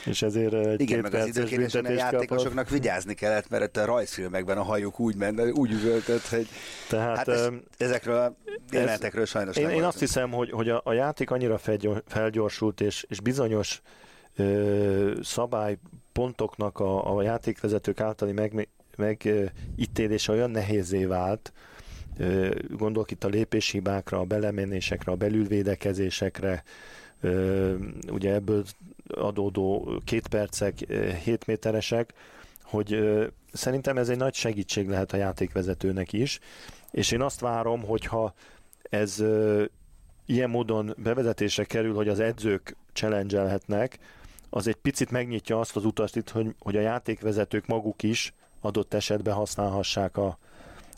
és 0.07 0.23
ezért 0.23 0.55
egy 0.55 0.81
Igen, 0.81 1.01
meg 1.01 1.15
az 1.15 1.27
időkérésen 1.27 1.85
a 1.85 1.91
játékosoknak 1.91 2.55
kapott. 2.55 2.71
vigyázni 2.71 3.15
kellett, 3.15 3.49
mert 3.49 3.77
a 3.77 3.85
rajzfilmekben 3.85 4.59
a 4.59 4.63
hajuk 4.63 5.01
úgy 5.01 5.17
ment, 5.17 5.41
úgy 5.53 5.73
üvöltött, 5.73 6.29
hogy 6.29 6.49
Tehát, 6.89 7.17
hát 7.17 7.29
ez, 7.29 7.49
ezekről 7.77 8.17
a 8.17 8.37
jelenetekről 8.71 9.27
sajnos 9.27 9.57
Én, 9.57 9.67
nem 9.67 9.75
én 9.75 9.85
azt 9.85 9.99
hiszem, 9.99 10.31
hogy, 10.31 10.51
hogy 10.51 10.69
a, 10.69 10.81
a 10.85 10.93
játék 10.93 11.31
annyira 11.31 11.59
felgyorsult, 12.07 12.81
és, 12.81 13.05
és 13.09 13.21
bizonyos 13.21 13.83
ö, 14.37 15.13
szabálypontoknak 15.23 16.79
a, 16.79 17.17
a 17.17 17.23
játékvezetők 17.23 18.01
általi 18.01 18.33
meg, 18.33 18.69
megítélése 18.97 20.33
olyan 20.33 20.51
nehézé 20.51 21.05
vált, 21.05 21.53
gondolok 22.71 23.11
itt 23.11 23.25
a 23.25 23.29
lépéshibákra, 23.29 24.19
a 24.19 24.25
belemenésekre, 24.25 25.13
a 25.13 25.17
belülvédekezésekre, 25.17 26.63
ugye 28.11 28.33
ebből 28.33 28.65
adódó 29.15 30.01
két 30.05 30.29
percek, 30.29 30.79
7 31.25 31.47
méteresek, 31.47 32.15
hogy 32.63 32.99
szerintem 33.53 33.97
ez 33.99 34.09
egy 34.09 34.17
nagy 34.17 34.35
segítség 34.35 34.89
lehet 34.89 35.13
a 35.13 35.17
játékvezetőnek 35.17 36.13
is, 36.13 36.39
és 36.91 37.11
én 37.11 37.23
azt 37.23 37.41
várom, 37.41 37.83
hogyha 37.83 38.35
ez 38.83 39.23
ilyen 40.27 40.51
módon 40.51 40.95
bevezetésre 40.97 41.65
kerül, 41.65 41.95
hogy 41.95 42.09
az 42.09 42.21
edzők 42.21 42.77
challenge 42.93 43.61
az 44.51 44.67
egy 44.67 44.77
picit 44.77 45.11
megnyitja 45.11 45.61
azt 45.61 45.77
az 45.77 45.85
utast 45.85 46.17
itt, 46.17 46.31
hogy, 46.31 46.55
hogy 46.59 46.77
a 46.77 46.81
játékvezetők 46.81 47.67
maguk 47.67 48.03
is 48.03 48.35
adott 48.61 48.95
esetben 48.95 49.35
használhassák 49.35 50.17
a, 50.17 50.39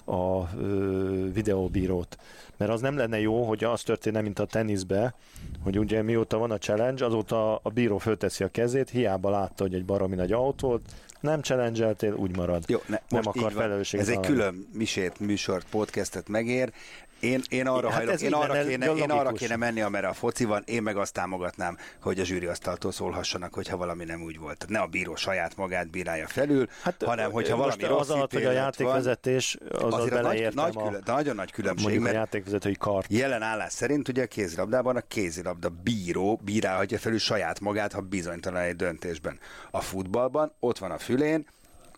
a 0.09 0.49
ö, 0.59 1.33
videóbírót. 1.33 2.19
Mert 2.57 2.71
az 2.71 2.81
nem 2.81 2.97
lenne 2.97 3.21
jó, 3.21 3.45
hogy 3.45 3.65
az 3.65 3.83
történne, 3.83 4.21
mint 4.21 4.39
a 4.39 4.47
teniszbe, 4.47 5.15
hogy 5.63 5.79
ugye 5.79 6.03
mióta 6.03 6.39
van 6.39 6.51
a 6.51 6.59
challenge, 6.59 7.05
azóta 7.05 7.57
a 7.57 7.71
bíró 7.71 7.99
fölteszi 7.99 8.45
a 8.45 8.49
kezét, 8.49 8.91
hiába 8.91 9.31
látta, 9.31 9.63
hogy 9.63 9.75
egy 9.75 9.85
baromi 9.85 10.15
nagy 10.15 10.33
autó 10.33 10.79
volt, 10.79 10.83
nem 11.21 11.43
challenge 11.43 12.15
úgy 12.17 12.37
marad. 12.37 12.65
Jó, 12.67 12.79
ne, 12.87 12.99
nem 13.09 13.23
akar 13.25 13.53
felelősséget 13.53 14.09
Ez 14.09 14.13
egy 14.13 14.21
külön 14.21 14.69
misét, 14.73 15.21
műsort, 15.21 15.67
podcastet 15.71 16.29
megér. 16.29 16.73
Én, 17.21 17.43
én 17.49 17.67
arra, 17.67 17.91
hát 17.91 17.97
hajlok, 17.97 18.21
én, 18.21 18.33
arra 18.33 18.63
kéne, 18.65 18.93
én 18.95 19.11
arra 19.11 19.33
kéne 19.33 19.57
menni, 19.57 19.81
amerre 19.81 20.09
a 20.09 20.13
foci 20.13 20.45
van, 20.45 20.63
én 20.67 20.83
meg 20.83 20.97
azt 20.97 21.13
támogatnám, 21.13 21.77
hogy 22.01 22.21
a 22.21 22.51
asztaltól 22.51 22.93
szólhassanak, 22.93 23.55
hogyha 23.55 23.77
valami 23.77 24.05
nem 24.05 24.23
úgy 24.23 24.39
volt. 24.39 24.65
Ne 24.69 24.79
a 24.79 24.87
bíró 24.87 25.17
saját 25.17 25.57
magát 25.57 25.91
bírálja 25.91 26.27
felül, 26.27 26.69
hát, 26.83 27.03
hanem 27.03 27.31
hogyha 27.31 27.57
valami 27.57 27.85
rossz 27.85 28.01
az 28.01 28.11
alatt, 28.11 28.33
hogy 28.33 28.45
a 28.45 28.51
játékvezetés, 28.51 29.59
az 29.71 29.95
azért 29.95 30.23
nagy, 30.23 30.55
nagy, 30.55 30.77
a, 30.77 30.83
külön, 30.83 31.03
nagyon 31.05 31.35
nagy 31.35 31.53
különbség, 31.53 31.99
mert 31.99 32.15
a 32.15 32.19
játékvezetői 32.19 32.77
kart. 32.79 33.13
Jelen 33.13 33.43
állás 33.43 33.73
szerint 33.73 34.09
ugye 34.09 34.23
a 34.23 34.27
kézilabdában 34.27 34.97
a 34.97 35.01
kézilabda 35.01 35.69
bíró 35.83 36.41
bírálhatja 36.45 36.99
felül 36.99 37.19
saját 37.19 37.61
magát, 37.61 37.93
ha 37.93 38.01
bizonytalan 38.01 38.63
egy 38.63 38.77
döntésben. 38.77 39.39
A 39.71 39.81
futballban 39.81 40.53
ott 40.61 40.79
van 40.79 40.91
a 40.91 40.99
fülén, 40.99 41.47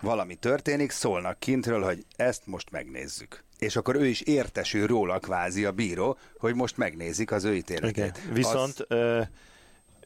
valami 0.01 0.35
történik, 0.35 0.91
szólnak 0.91 1.39
kintről, 1.39 1.83
hogy 1.83 2.05
ezt 2.17 2.47
most 2.47 2.71
megnézzük 2.71 3.45
és 3.61 3.77
akkor 3.77 3.95
ő 3.95 4.07
is 4.07 4.21
értesül 4.21 4.87
róla 4.87 5.19
kvázi 5.19 5.65
a 5.65 5.73
bíró, 5.73 6.19
hogy 6.39 6.55
most 6.55 6.77
megnézik 6.77 7.33
az 7.33 7.45
ő 7.45 7.55
ítéletét. 7.55 8.19
Okay. 8.19 8.33
Viszont 8.33 8.79
az... 8.79 8.85
ö, 8.89 9.23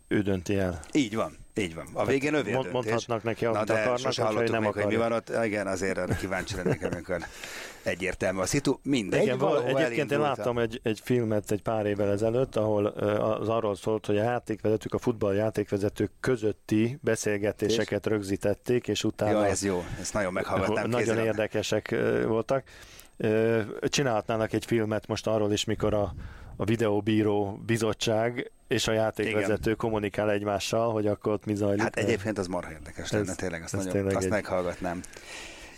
ő 0.08 0.22
dönti 0.22 0.56
el. 0.56 0.80
Így 0.92 1.14
van. 1.14 1.43
Így 1.56 1.74
van. 1.74 1.86
A 1.92 2.04
végén 2.04 2.34
övé 2.34 2.52
mond, 2.52 2.72
Mondhatnak 2.72 3.22
neki, 3.22 3.44
amit 3.44 3.68
Na, 3.68 3.74
akarnak, 3.74 4.36
hogy 4.36 4.50
nem 4.50 4.62
meg, 4.62 4.72
hogy 4.72 4.86
mi 4.86 4.96
van 4.96 5.12
ott. 5.12 5.32
Igen, 5.44 5.66
azért 5.66 5.98
arra 5.98 6.14
kíváncsi 6.14 6.56
lennék, 6.56 6.84
amikor 6.84 7.16
egyértelmű 7.82 8.40
a 8.40 8.46
szitu. 8.46 8.78
Mindegy. 8.82 9.22
Igen, 9.22 9.66
egyébként 9.66 10.12
én 10.12 10.20
láttam 10.20 10.58
egy, 10.58 10.80
egy 10.82 11.00
filmet 11.04 11.50
egy 11.50 11.62
pár 11.62 11.86
évvel 11.86 12.10
ezelőtt, 12.10 12.56
ahol 12.56 12.86
az 12.86 13.48
arról 13.48 13.76
szólt, 13.76 14.06
hogy 14.06 14.18
a 14.18 14.22
játékvezetők, 14.22 14.94
a 14.94 14.98
futball 14.98 15.34
játékvezetők 15.34 16.10
közötti 16.20 16.98
beszélgetéseket 17.02 18.06
és? 18.06 18.12
rögzítették, 18.12 18.88
és 18.88 19.04
utána... 19.04 19.38
Ja, 19.38 19.46
ez 19.46 19.64
jó, 19.64 19.84
ezt 20.00 20.12
nagyon 20.12 20.32
meghallgatnám. 20.32 20.88
Nagyon 20.88 20.98
kézzel. 20.98 21.24
érdekesek 21.24 21.94
voltak. 22.26 22.64
Csinálhatnának 23.82 24.52
egy 24.52 24.64
filmet 24.64 25.06
most 25.06 25.26
arról 25.26 25.52
is, 25.52 25.64
mikor 25.64 25.94
a, 25.94 26.14
a 26.56 26.64
videóbíró 26.64 27.60
bizottság 27.66 28.50
és 28.68 28.88
a 28.88 28.92
játékvezető 28.92 29.60
Igen. 29.60 29.76
kommunikál 29.76 30.30
egymással, 30.30 30.92
hogy 30.92 31.06
akkor 31.06 31.32
ott 31.32 31.44
mi 31.44 31.54
zajlik. 31.54 31.82
Hát 31.82 31.96
egyébként 31.96 32.38
az 32.38 32.46
marha 32.46 32.70
érdekes 32.70 33.04
ez, 33.04 33.10
lenne, 33.10 33.34
tényleg, 33.34 33.62
azt, 33.62 33.72
nagyon, 33.72 33.92
tényleg 33.92 34.14
azt 34.16 34.24
egy... 34.24 34.30
meghallgatnám. 34.30 35.00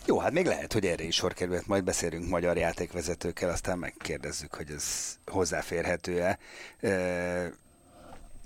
Jó, 0.06 0.18
hát 0.18 0.32
még 0.32 0.46
lehet, 0.46 0.72
hogy 0.72 0.86
erre 0.86 1.04
is 1.04 1.14
sor 1.14 1.32
került, 1.32 1.66
majd 1.66 1.84
beszélünk 1.84 2.28
magyar 2.28 2.56
játékvezetőkkel, 2.56 3.50
aztán 3.50 3.78
megkérdezzük, 3.78 4.54
hogy 4.54 4.70
ez 4.70 5.16
hozzáférhető-e. 5.26 6.38
E, 6.80 7.52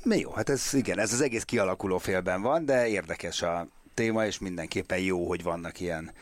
mi 0.05 0.19
jó, 0.19 0.31
hát 0.31 0.49
ez 0.49 0.75
igen, 0.75 0.99
ez 0.99 1.13
az 1.13 1.21
egész 1.21 1.45
kialakuló 1.45 1.99
félben 1.99 2.43
van, 2.43 2.65
de 2.65 2.89
érdekes 2.89 3.43
a 3.43 3.69
téma, 3.95 4.27
és 4.27 4.39
mindenképpen 4.39 4.99
jó, 4.99 5.29
hogy 5.29 5.43
vannak 5.43 5.81
ilyen 5.81 6.13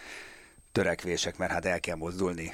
törekvések, 0.73 1.37
mert 1.37 1.53
hát 1.53 1.64
el 1.64 1.81
kell 1.81 1.97
mozdulni 1.97 2.53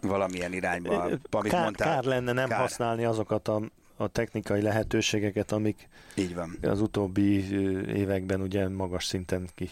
valamilyen 0.00 0.52
irányba, 0.52 1.02
amit 1.30 1.52
kár, 1.52 1.62
mondtál. 1.62 1.94
Kár 1.94 2.04
lenne 2.04 2.32
nem 2.32 2.48
kár. 2.48 2.58
használni 2.58 3.04
azokat 3.04 3.48
a, 3.48 3.62
a 3.96 4.08
technikai 4.08 4.62
lehetőségeket, 4.62 5.52
amik 5.52 5.88
Így 6.14 6.34
van. 6.34 6.58
az 6.62 6.80
utóbbi 6.80 7.56
években 7.94 8.40
ugye 8.40 8.68
magas 8.68 9.04
szinten 9.04 9.48
ki, 9.54 9.70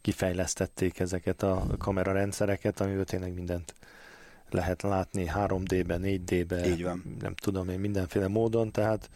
kifejlesztették 0.00 0.98
ezeket 1.00 1.42
a 1.42 1.66
kamerarendszereket, 1.78 2.80
amiből 2.80 3.04
tényleg 3.04 3.34
mindent 3.34 3.74
lehet 4.50 4.82
látni 4.82 5.30
3D-ben, 5.34 6.00
4D-ben, 6.04 6.64
Így 6.64 6.82
van. 6.82 7.16
nem 7.20 7.34
tudom 7.34 7.68
én, 7.68 7.78
mindenféle 7.78 8.28
módon, 8.28 8.70
tehát 8.70 9.10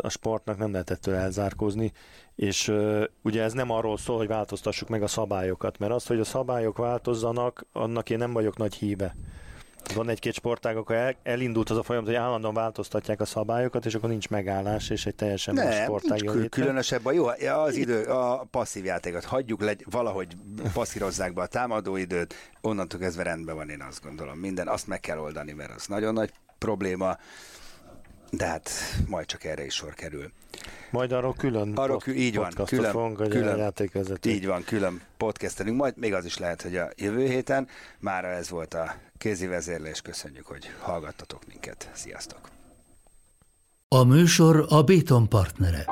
a 0.00 0.08
sportnak 0.08 0.58
nem 0.58 0.72
lehet 0.72 0.90
ettől 0.90 1.14
elzárkózni, 1.14 1.92
és 2.34 2.68
uh, 2.68 3.04
ugye 3.22 3.42
ez 3.42 3.52
nem 3.52 3.70
arról 3.70 3.98
szól, 3.98 4.16
hogy 4.16 4.26
változtassuk 4.26 4.88
meg 4.88 5.02
a 5.02 5.06
szabályokat, 5.06 5.78
mert 5.78 5.92
az, 5.92 6.06
hogy 6.06 6.20
a 6.20 6.24
szabályok 6.24 6.76
változzanak, 6.76 7.66
annak 7.72 8.10
én 8.10 8.18
nem 8.18 8.32
vagyok 8.32 8.56
nagy 8.56 8.74
híve. 8.74 9.16
Van 9.94 10.08
egy-két 10.08 10.34
sportág, 10.34 10.76
akkor 10.76 10.96
el, 10.96 11.14
elindult 11.22 11.70
az 11.70 11.76
a 11.76 11.82
folyamat, 11.82 12.08
hogy 12.08 12.16
állandóan 12.16 12.54
változtatják 12.54 13.20
a 13.20 13.24
szabályokat, 13.24 13.86
és 13.86 13.94
akkor 13.94 14.08
nincs 14.08 14.28
megállás, 14.28 14.90
és 14.90 15.06
egy 15.06 15.14
teljesen 15.14 15.54
ne, 15.54 15.64
más 15.64 15.82
sportág 15.82 16.22
jön 16.22 16.32
kül- 16.32 16.48
Különösebb 16.48 17.06
a 17.06 17.12
jó, 17.12 17.26
az 17.54 17.76
idő, 17.76 18.02
a 18.02 18.46
passzív 18.50 18.84
játékot 18.84 19.24
hagyjuk, 19.24 19.62
le, 19.62 19.74
valahogy 19.90 20.36
passzírozzák 20.72 21.34
be 21.34 21.42
a 21.42 21.46
támadóidőt, 21.46 22.34
onnantól 22.60 23.00
kezdve 23.00 23.22
rendben 23.22 23.54
van, 23.54 23.68
én 23.68 23.82
azt 23.82 24.02
gondolom. 24.02 24.38
Minden, 24.38 24.68
azt 24.68 24.86
meg 24.86 25.00
kell 25.00 25.18
oldani, 25.18 25.52
mert 25.52 25.74
az 25.74 25.86
nagyon 25.86 26.12
nagy 26.12 26.32
probléma 26.58 27.16
de 28.30 28.46
hát 28.46 28.70
majd 29.06 29.26
csak 29.26 29.44
erre 29.44 29.64
is 29.64 29.74
sor 29.74 29.94
kerül. 29.94 30.32
Majd 30.90 31.12
arról 31.12 31.34
külön 31.34 31.72
arról 31.74 31.98
kül, 31.98 32.14
így 32.14 32.36
van, 32.36 32.52
külön, 32.64 32.90
fogunk, 32.90 33.16
hogy 33.16 33.28
külön, 33.28 33.54
a 33.54 33.56
játékvezető. 33.56 34.30
Így 34.30 34.46
van, 34.46 34.64
külön 34.64 35.00
podcastelünk, 35.16 35.76
majd 35.76 35.96
még 35.96 36.14
az 36.14 36.24
is 36.24 36.38
lehet, 36.38 36.62
hogy 36.62 36.76
a 36.76 36.90
jövő 36.96 37.26
héten. 37.26 37.68
Már 37.98 38.24
ez 38.24 38.50
volt 38.50 38.74
a 38.74 38.94
kézi 39.18 39.46
vezérlés, 39.46 40.00
köszönjük, 40.00 40.46
hogy 40.46 40.70
hallgattatok 40.80 41.46
minket. 41.46 41.90
Sziasztok! 41.92 42.50
A 43.88 44.04
műsor 44.04 44.66
a 44.68 44.82
Béton 44.82 45.28
partnere. 45.28 45.84